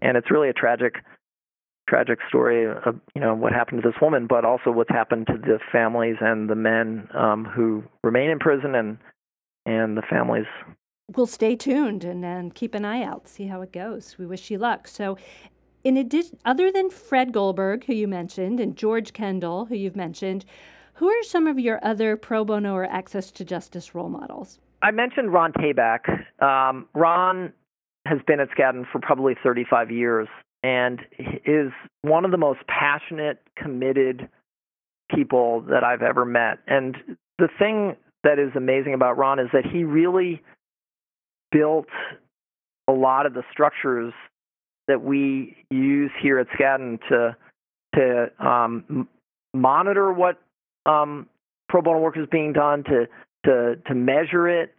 and 0.00 0.16
it's 0.16 0.30
really 0.30 0.48
a 0.48 0.54
tragic 0.54 0.94
tragic 1.88 2.18
story 2.28 2.66
of 2.66 3.00
you 3.14 3.20
know 3.20 3.34
what 3.34 3.52
happened 3.52 3.82
to 3.82 3.88
this 3.88 4.00
woman, 4.00 4.26
but 4.26 4.44
also 4.44 4.70
what's 4.70 4.90
happened 4.90 5.26
to 5.26 5.38
the 5.38 5.58
families 5.70 6.16
and 6.20 6.48
the 6.48 6.54
men 6.54 7.08
um, 7.14 7.44
who 7.44 7.82
remain 8.02 8.30
in 8.30 8.38
prison 8.38 8.74
and 8.74 8.98
and 9.66 9.96
the 9.96 10.02
families. 10.02 10.46
We'll 11.16 11.26
stay 11.26 11.56
tuned 11.56 12.04
and, 12.04 12.24
and 12.24 12.54
keep 12.54 12.74
an 12.74 12.84
eye 12.84 13.02
out, 13.02 13.28
see 13.28 13.46
how 13.46 13.62
it 13.62 13.72
goes. 13.72 14.16
We 14.18 14.26
wish 14.26 14.50
you 14.50 14.58
luck. 14.58 14.86
So, 14.86 15.16
in 15.84 15.96
addition, 15.96 16.38
other 16.44 16.70
than 16.72 16.90
Fred 16.90 17.32
Goldberg, 17.32 17.84
who 17.84 17.94
you 17.94 18.08
mentioned, 18.08 18.60
and 18.60 18.76
George 18.76 19.12
Kendall, 19.12 19.66
who 19.66 19.76
you've 19.76 19.96
mentioned, 19.96 20.44
who 20.94 21.08
are 21.08 21.22
some 21.22 21.46
of 21.46 21.58
your 21.58 21.78
other 21.84 22.16
pro 22.16 22.44
bono 22.44 22.74
or 22.74 22.84
access 22.84 23.30
to 23.30 23.44
justice 23.44 23.94
role 23.94 24.08
models? 24.08 24.58
I 24.82 24.90
mentioned 24.90 25.32
Ron 25.32 25.52
Tabak. 25.52 26.08
Um, 26.42 26.88
Ron 26.94 27.52
has 28.06 28.18
been 28.26 28.40
at 28.40 28.48
Skadden 28.50 28.84
for 28.90 29.00
probably 29.00 29.34
35 29.42 29.90
years 29.90 30.28
and 30.62 31.00
is 31.46 31.70
one 32.02 32.24
of 32.24 32.30
the 32.30 32.36
most 32.36 32.60
passionate, 32.66 33.40
committed 33.56 34.28
people 35.14 35.62
that 35.70 35.84
I've 35.84 36.02
ever 36.02 36.24
met. 36.24 36.58
And 36.66 36.96
the 37.38 37.48
thing 37.58 37.96
that 38.24 38.38
is 38.38 38.50
amazing 38.56 38.94
about 38.94 39.16
Ron 39.16 39.38
is 39.38 39.48
that 39.52 39.64
he 39.64 39.84
really 39.84 40.42
built 41.52 41.88
a 42.88 42.92
lot 42.92 43.26
of 43.26 43.34
the 43.34 43.42
structures 43.52 44.12
that 44.88 45.02
we 45.02 45.56
use 45.70 46.10
here 46.20 46.38
at 46.38 46.48
Skadden 46.48 46.98
to 47.08 47.36
to 47.94 48.44
um, 48.44 49.08
monitor 49.54 50.12
what 50.12 50.40
um, 50.86 51.28
pro 51.68 51.82
bono 51.82 51.98
work 52.00 52.16
is 52.16 52.26
being 52.30 52.52
done, 52.52 52.84
to 52.84 53.06
to 53.44 53.76
to 53.86 53.94
measure 53.94 54.48
it, 54.48 54.74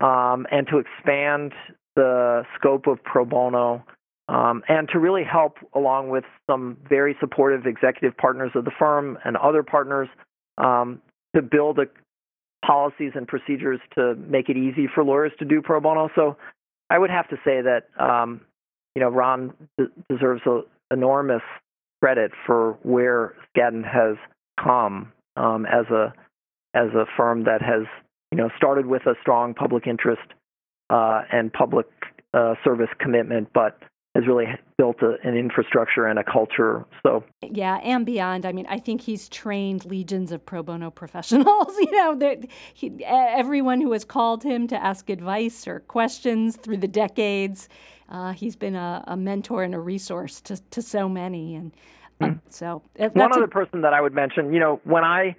um, 0.00 0.46
and 0.50 0.66
to 0.68 0.78
expand 0.78 1.52
the 1.96 2.44
scope 2.56 2.86
of 2.86 3.02
pro 3.02 3.24
bono, 3.24 3.84
um, 4.28 4.62
and 4.68 4.88
to 4.90 4.98
really 4.98 5.24
help 5.24 5.56
along 5.74 6.10
with 6.10 6.24
some 6.48 6.76
very 6.88 7.16
supportive 7.20 7.66
executive 7.66 8.16
partners 8.16 8.52
of 8.54 8.64
the 8.64 8.72
firm 8.78 9.18
and 9.24 9.36
other 9.36 9.62
partners 9.62 10.08
um, 10.58 11.00
to 11.34 11.42
build 11.42 11.78
a, 11.78 11.86
policies 12.64 13.12
and 13.14 13.28
procedures 13.28 13.80
to 13.94 14.14
make 14.14 14.48
it 14.48 14.56
easy 14.56 14.88
for 14.94 15.04
lawyers 15.04 15.32
to 15.38 15.44
do 15.44 15.60
pro 15.62 15.80
bono. 15.80 16.08
So 16.14 16.36
I 16.90 16.98
would 16.98 17.10
have 17.10 17.28
to 17.28 17.36
say 17.44 17.60
that 17.62 17.88
um, 18.02 18.40
you 18.94 19.00
know 19.00 19.08
Ron 19.08 19.52
d- 19.78 19.86
deserves 20.08 20.42
a, 20.46 20.60
enormous 20.92 21.42
credit 22.02 22.32
for 22.46 22.78
where 22.82 23.34
Skadden 23.56 23.84
has 23.84 24.16
come 24.62 25.12
um, 25.36 25.66
as 25.66 25.86
a 25.90 26.12
as 26.74 26.88
a 26.94 27.06
firm 27.16 27.44
that 27.44 27.62
has 27.62 27.86
you 28.30 28.38
know 28.38 28.50
started 28.56 28.86
with 28.86 29.06
a 29.06 29.14
strong 29.20 29.54
public 29.54 29.86
interest 29.86 30.22
uh, 30.90 31.22
and 31.32 31.52
public 31.52 31.86
uh, 32.34 32.54
service 32.64 32.90
commitment, 32.98 33.48
but 33.54 33.78
has 34.14 34.26
really 34.26 34.46
built 34.78 34.96
a, 35.02 35.16
an 35.26 35.36
infrastructure 35.36 36.06
and 36.06 36.18
a 36.18 36.24
culture. 36.24 36.84
So 37.04 37.24
yeah, 37.42 37.76
and 37.78 38.06
beyond. 38.06 38.46
I 38.46 38.52
mean, 38.52 38.66
I 38.68 38.78
think 38.78 39.00
he's 39.00 39.28
trained 39.28 39.84
legions 39.84 40.30
of 40.30 40.44
pro 40.46 40.62
bono 40.62 40.90
professionals. 41.02 41.76
you 41.78 41.90
know, 41.92 42.36
he, 42.74 43.04
everyone 43.04 43.80
who 43.80 43.92
has 43.92 44.04
called 44.04 44.42
him 44.44 44.68
to 44.68 44.82
ask 44.82 45.10
advice 45.10 45.66
or 45.66 45.80
questions 45.80 46.56
through 46.56 46.78
the 46.78 46.88
decades. 46.88 47.68
Uh, 48.08 48.32
he's 48.32 48.54
been 48.54 48.76
a, 48.76 49.02
a, 49.06 49.16
mentor 49.16 49.62
and 49.62 49.74
a 49.74 49.80
resource 49.80 50.40
to, 50.42 50.60
to 50.70 50.82
so 50.82 51.08
many, 51.08 51.54
and 51.54 51.72
mm. 52.20 52.38
so 52.50 52.82
one 52.98 53.32
other 53.32 53.44
a, 53.44 53.48
person 53.48 53.80
that 53.80 53.94
I 53.94 54.00
would 54.00 54.12
mention. 54.12 54.52
You 54.52 54.60
know, 54.60 54.80
when 54.84 55.04
I 55.04 55.36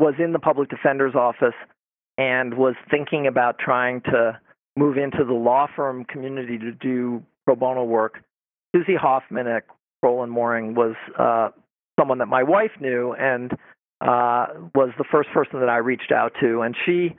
was 0.00 0.14
in 0.18 0.32
the 0.32 0.38
public 0.38 0.70
defender's 0.70 1.14
office 1.14 1.54
and 2.16 2.54
was 2.54 2.74
thinking 2.90 3.26
about 3.26 3.58
trying 3.58 4.00
to 4.02 4.40
move 4.78 4.96
into 4.96 5.24
the 5.24 5.34
law 5.34 5.66
firm 5.76 6.04
community 6.04 6.56
to 6.56 6.72
do 6.72 7.22
pro 7.48 7.56
bono 7.56 7.82
work. 7.82 8.22
Susie 8.76 8.94
Hoffman 8.94 9.46
at 9.46 9.62
Crowell 10.02 10.22
and 10.22 10.30
Moring 10.30 10.74
was 10.74 10.94
uh, 11.18 11.48
someone 11.98 12.18
that 12.18 12.26
my 12.26 12.42
wife 12.42 12.72
knew 12.78 13.14
and 13.14 13.52
uh, 14.02 14.48
was 14.74 14.90
the 14.98 15.04
first 15.10 15.30
person 15.30 15.60
that 15.60 15.70
I 15.70 15.78
reached 15.78 16.12
out 16.12 16.34
to, 16.42 16.60
and 16.60 16.76
she 16.84 17.16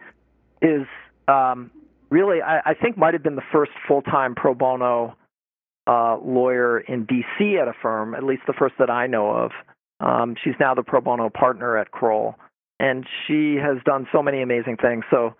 is 0.62 0.86
um, 1.28 1.72
really, 2.12 2.44
I, 2.44 2.60
I 2.63 2.74
think, 2.76 2.96
might 2.96 3.15
have 3.15 3.24
been 3.24 3.38
the 3.38 3.42
first 3.52 3.72
full-time 3.88 4.36
pro 4.36 4.54
bono 4.54 5.15
uh, 5.88 6.18
lawyer 6.24 6.78
in 6.80 7.06
D.C. 7.06 7.58
at 7.60 7.68
a 7.68 7.74
firm, 7.82 8.13
at 8.13 8.24
least 8.24 8.44
the 8.46 8.54
first 8.54 8.76
that 8.78 8.92
I 8.92 9.08
know 9.08 9.32
of. 9.32 9.52
Um, 10.00 10.36
she's 10.44 10.54
now 10.60 10.76
the 10.76 10.84
pro 10.84 11.02
bono 11.02 11.32
partner 11.32 11.76
at 11.76 11.89
Crowell, 11.89 12.36
and 12.80 13.04
she 13.26 13.56
has 13.56 13.78
done 13.84 14.08
so 14.12 14.22
many 14.22 14.44
amazing 14.44 14.78
things. 14.78 15.06
So 15.10 15.34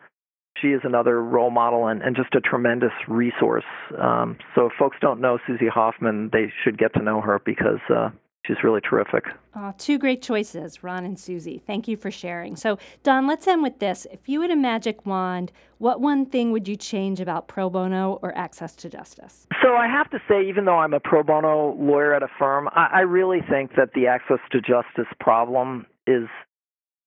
she 0.62 0.70
is 0.70 0.82
another 0.84 1.22
role 1.24 1.52
model 1.52 1.88
and, 1.88 2.02
and 2.02 2.16
just 2.16 2.34
a 2.36 2.42
tremendous 2.42 2.92
resource. 3.08 3.66
Um, 3.98 4.38
so 4.56 4.68
if 4.68 4.74
folks 4.78 4.98
don't 5.02 5.20
know 5.20 5.40
Susie 5.48 5.68
Hoffman, 5.68 6.30
they 6.32 6.52
should 6.64 6.78
get 6.78 6.94
to 6.94 7.02
know 7.02 7.22
her 7.22 7.42
because 7.46 7.80
uh, 7.94 8.10
she's 8.46 8.58
really 8.64 8.82
terrific. 8.82 9.26
Uh, 9.54 9.74
two 9.78 9.98
great 9.98 10.22
choices, 10.22 10.84
Ron 10.84 11.06
and 11.06 11.20
Susie. 11.20 11.62
Thank 11.66 11.88
you 11.88 11.98
for 11.98 12.12
sharing. 12.12 12.56
So, 12.56 12.78
Don, 13.04 13.28
let's 13.28 13.48
end 13.48 13.64
with 13.64 13.80
this. 13.80 14.08
If 14.12 14.28
you 14.28 14.42
had 14.42 14.52
a 14.52 14.56
magic 14.56 15.06
wand, 15.06 15.52
what 15.78 16.02
one 16.02 16.26
thing 16.26 16.52
would 16.52 16.68
you 16.68 16.76
change 16.76 17.20
about 17.20 17.48
pro 17.48 17.70
bono 17.70 18.20
or 18.22 18.36
access 18.38 18.76
to 18.78 18.90
justice? 18.90 19.48
So, 19.62 19.76
I 19.76 19.88
have 19.88 20.10
to 20.12 20.20
say, 20.28 20.48
even 20.48 20.66
though 20.66 20.78
I'm 20.78 20.94
a 20.94 21.00
pro 21.00 21.24
bono 21.24 21.76
lawyer 21.80 22.14
at 22.14 22.24
a 22.24 22.30
firm, 22.38 22.70
I, 22.74 22.90
I 22.94 23.00
really 23.02 23.40
think 23.50 23.72
that 23.76 23.94
the 23.94 24.08
access 24.08 24.40
to 24.52 24.62
justice 24.62 25.12
problem 25.20 25.86
is 26.08 26.28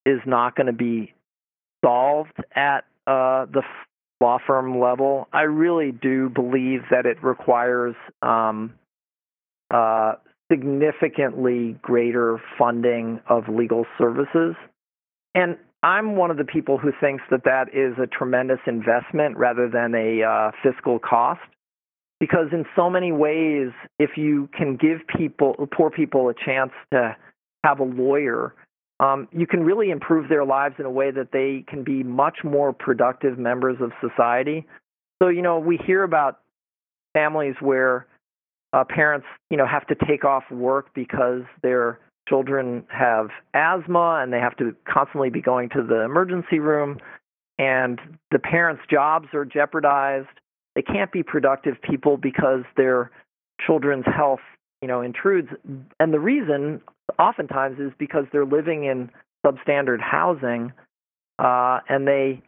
is 0.05 0.19
not 0.27 0.57
going 0.57 0.67
to 0.67 0.73
be 0.73 1.15
solved 1.85 2.37
at 2.57 2.85
uh, 3.07 3.47
the 3.47 3.63
law 4.21 4.39
firm 4.47 4.79
level, 4.79 5.29
I 5.33 5.43
really 5.43 5.93
do 5.93 6.29
believe 6.29 6.83
that 6.91 7.07
it 7.07 7.23
requires 7.23 7.95
um, 8.23 8.75
uh, 9.73 10.15
significantly 10.51 11.77
greater 11.83 12.41
funding 12.59 13.21
of 13.29 13.49
legal 13.49 13.85
services. 13.99 14.55
And 15.35 15.57
I'm 15.83 16.17
one 16.17 16.31
of 16.31 16.37
the 16.37 16.45
people 16.45 16.79
who 16.79 16.93
thinks 17.01 17.25
that 17.31 17.45
that 17.45 17.69
is 17.75 17.99
a 17.99 18.07
tremendous 18.07 18.61
investment 18.67 19.37
rather 19.37 19.69
than 19.69 19.95
a 19.95 20.23
uh, 20.23 20.51
fiscal 20.63 20.99
cost. 20.99 21.41
Because 22.21 22.49
in 22.53 22.65
so 22.77 22.89
many 22.89 23.11
ways, 23.11 23.71
if 23.99 24.11
you 24.17 24.49
can 24.57 24.77
give 24.77 25.01
people, 25.17 25.57
poor 25.77 25.91
people, 25.91 26.29
a 26.29 26.35
chance 26.35 26.71
to 26.93 27.17
have 27.65 27.81
a 27.81 27.85
lawyer 27.85 28.55
um, 29.03 29.29
you 29.33 29.47
can 29.47 29.65
really 29.65 29.91
improve 29.91 30.29
their 30.29 30.45
lives 30.45 30.77
in 30.79 30.85
a 30.85 30.91
way 30.91 31.11
that 31.11 31.33
they 31.33 31.65
can 31.67 31.83
be 31.83 32.05
much 32.05 32.39
more 32.45 32.73
productive 32.73 33.37
members 33.37 33.77
of 33.81 33.91
society. 34.01 34.65
So, 35.21 35.29
you 35.29 35.43
know, 35.43 35.59
we 35.59 35.77
hear 35.77 36.05
about 36.05 36.39
families 37.13 37.57
where 37.61 38.07
uh, 38.73 38.85
parents, 38.89 39.27
you 39.51 39.57
know, 39.57 39.67
have 39.67 39.87
to 39.89 39.97
take 40.07 40.25
off 40.25 40.45
work 40.51 40.95
because 40.95 41.43
their 41.63 41.99
children 42.29 42.85
have 42.89 43.29
asthma 43.55 44.21
and 44.23 44.33
they 44.33 44.39
have 44.39 44.57
to 44.59 44.75
constantly 44.89 45.31
be 45.31 45.43
going 45.43 45.69
to 45.71 45.83
the 45.83 46.03
emergency 46.05 46.61
room, 46.61 46.99
and 47.59 48.01
the 48.31 48.39
parents' 48.39 48.83
jobs 48.89 49.29
are 49.35 49.45
jeopardized. 49.45 50.29
They 50.75 50.83
can't 50.83 51.13
be 51.13 51.23
productive 51.23 51.75
people 51.83 52.17
because 52.17 52.63
their 52.77 53.11
children's 53.67 54.07
health, 54.07 54.41
you 54.81 54.89
know, 54.89 55.03
intrudes. 55.03 55.49
And 56.01 56.15
the 56.15 56.21
reason 56.21 56.81
oftentimes 57.19 57.79
is 57.79 57.93
because 57.99 58.25
they're 58.33 58.47
living 58.47 58.85
in 58.85 59.11
substandard 59.45 60.01
housing 60.01 60.73
uh, 61.39 61.81
and 61.89 62.07
they 62.07 62.43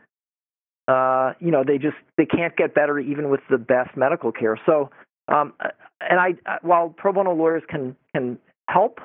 uh, 0.87 1.33
you 1.41 1.51
know 1.51 1.65
they 1.67 1.79
just 1.79 1.97
they 2.17 2.27
can't 2.27 2.57
get 2.57 2.75
better 2.75 2.99
even 2.99 3.31
with 3.31 3.41
the 3.51 3.59
best 3.59 3.97
medical 3.97 4.33
care. 4.33 4.59
So 4.67 4.91
um, 5.29 5.55
and 6.01 6.21
I 6.21 6.35
while 6.63 6.95
pro 6.97 7.13
bono 7.13 7.35
lawyers 7.35 7.63
can 7.69 7.97
can 8.15 8.39
help 8.69 9.01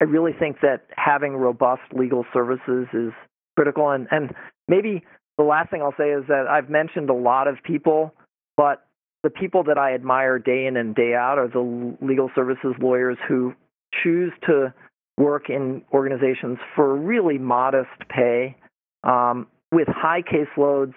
I 0.00 0.04
really 0.04 0.32
think 0.36 0.60
that 0.62 0.86
having 0.96 1.36
robust 1.36 1.82
legal 1.92 2.26
services 2.32 2.88
is 2.92 3.12
critical. 3.56 3.90
And 3.90 4.08
and 4.10 4.34
maybe 4.66 5.04
the 5.38 5.44
last 5.44 5.70
thing 5.70 5.80
I'll 5.80 5.94
say 5.96 6.10
is 6.10 6.24
that 6.28 6.46
I've 6.48 6.68
mentioned 6.68 7.08
a 7.08 7.14
lot 7.14 7.46
of 7.46 7.56
people 7.62 8.12
but 8.56 8.86
the 9.22 9.30
people 9.30 9.64
that 9.64 9.78
I 9.78 9.94
admire 9.94 10.38
day 10.38 10.66
in 10.66 10.76
and 10.76 10.94
day 10.94 11.14
out 11.14 11.38
are 11.38 11.48
the 11.48 11.96
legal 12.00 12.30
services 12.34 12.74
lawyers 12.80 13.16
who 13.28 13.54
choose 14.02 14.32
to 14.46 14.74
work 15.16 15.50
in 15.50 15.82
organizations 15.92 16.58
for 16.74 16.96
really 16.96 17.38
modest 17.38 17.90
pay 18.08 18.56
um, 19.04 19.46
with 19.70 19.88
high 19.88 20.22
caseloads 20.22 20.94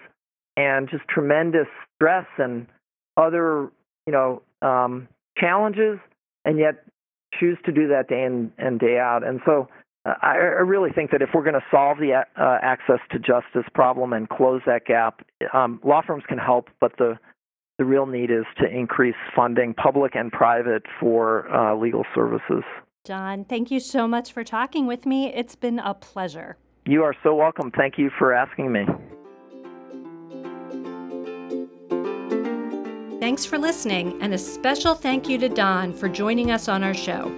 and 0.56 0.88
just 0.88 1.04
tremendous 1.08 1.66
stress 1.94 2.26
and 2.38 2.66
other 3.16 3.70
you 4.06 4.12
know 4.12 4.42
um, 4.62 5.08
challenges 5.36 5.98
and 6.44 6.58
yet 6.58 6.84
choose 7.38 7.58
to 7.64 7.72
do 7.72 7.88
that 7.88 8.08
day 8.08 8.24
in 8.24 8.52
and 8.58 8.80
day 8.80 8.98
out 8.98 9.26
and 9.26 9.40
so 9.44 9.68
uh, 10.06 10.14
I, 10.22 10.34
I 10.34 10.62
really 10.62 10.90
think 10.90 11.10
that 11.10 11.22
if 11.22 11.30
we're 11.34 11.42
going 11.42 11.54
to 11.54 11.64
solve 11.70 11.98
the 11.98 12.14
uh, 12.14 12.58
access 12.62 13.00
to 13.10 13.18
justice 13.18 13.68
problem 13.74 14.12
and 14.12 14.28
close 14.28 14.62
that 14.66 14.84
gap, 14.86 15.26
um, 15.52 15.80
law 15.84 16.00
firms 16.06 16.24
can 16.28 16.38
help, 16.38 16.68
but 16.80 16.92
the 16.98 17.18
the 17.78 17.84
real 17.84 18.06
need 18.06 18.30
is 18.30 18.44
to 18.58 18.66
increase 18.66 19.16
funding, 19.34 19.74
public 19.74 20.14
and 20.14 20.32
private, 20.32 20.84
for 20.98 21.46
uh, 21.54 21.76
legal 21.76 22.06
services. 22.14 22.64
Don, 23.06 23.44
thank 23.44 23.70
you 23.70 23.78
so 23.78 24.08
much 24.08 24.32
for 24.32 24.42
talking 24.42 24.84
with 24.88 25.06
me. 25.06 25.32
It's 25.32 25.54
been 25.54 25.78
a 25.78 25.94
pleasure. 25.94 26.56
You 26.86 27.04
are 27.04 27.14
so 27.22 27.36
welcome. 27.36 27.70
Thank 27.70 27.98
you 27.98 28.10
for 28.18 28.34
asking 28.34 28.72
me. 28.72 28.84
Thanks 33.20 33.44
for 33.44 33.58
listening, 33.58 34.20
and 34.20 34.34
a 34.34 34.38
special 34.38 34.96
thank 34.96 35.28
you 35.28 35.38
to 35.38 35.48
Don 35.48 35.92
for 35.92 36.08
joining 36.08 36.50
us 36.50 36.66
on 36.66 36.82
our 36.82 36.94
show. 36.94 37.28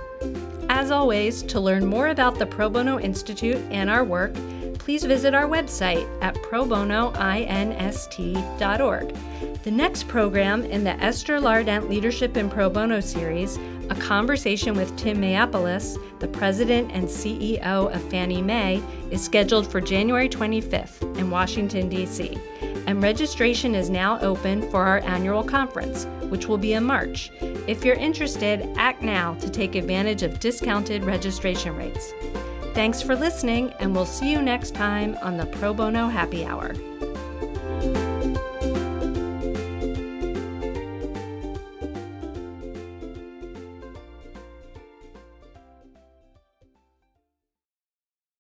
As 0.70 0.92
always, 0.92 1.44
to 1.44 1.60
learn 1.60 1.86
more 1.86 2.10
about 2.10 2.38
the 2.38 2.46
Pro 2.46 2.70
Bono 2.70 3.00
Institute 3.00 3.58
and 3.72 3.90
our 3.90 4.04
work, 4.04 4.36
please 4.88 5.04
visit 5.04 5.36
our 5.36 5.50
website 5.50 6.08
at 6.24 6.34
probonoinst.org. 6.36 9.18
The 9.64 9.72
next 9.72 10.08
program 10.08 10.64
in 10.64 10.86
the 10.86 11.04
Esther 11.04 11.42
Lardent 11.42 11.90
Leadership 11.90 12.38
in 12.38 12.50
Pro 12.50 12.70
Bono 12.70 13.02
series, 13.02 13.60
a 13.90 13.96
conversation 13.96 14.78
with 14.78 14.96
Tim 14.96 15.18
Mayopoulos, 15.18 15.98
the 16.22 16.30
president 16.30 16.90
and 16.94 17.04
CEO 17.04 17.94
of 17.94 18.02
Fannie 18.10 18.42
Mae, 18.42 18.82
is 19.12 19.22
scheduled 19.22 19.70
for 19.70 19.82
January 19.82 20.30
25th 20.30 21.18
in 21.18 21.30
Washington, 21.30 21.90
D.C. 21.90 22.38
And 22.88 23.04
registration 23.04 23.76
is 23.76 23.90
now 23.90 24.18
open 24.22 24.72
for 24.72 24.86
our 24.86 25.00
annual 25.00 25.44
conference, 25.44 26.06
which 26.30 26.48
will 26.48 26.58
be 26.58 26.72
in 26.72 26.86
March. 26.86 27.30
If 27.42 27.84
you're 27.84 27.96
interested, 27.96 28.66
act 28.78 29.02
now 29.02 29.34
to 29.34 29.50
take 29.50 29.76
advantage 29.76 30.24
of 30.24 30.40
discounted 30.40 31.04
registration 31.04 31.76
rates. 31.76 32.14
Thanks 32.78 33.02
for 33.02 33.16
listening, 33.16 33.74
and 33.80 33.96
we'll 33.96 34.06
see 34.06 34.30
you 34.30 34.40
next 34.40 34.76
time 34.76 35.18
on 35.24 35.36
the 35.36 35.48
Pro 35.48 35.74
Bono 35.74 36.10
Happy 36.10 36.46
Hour. 36.46 36.76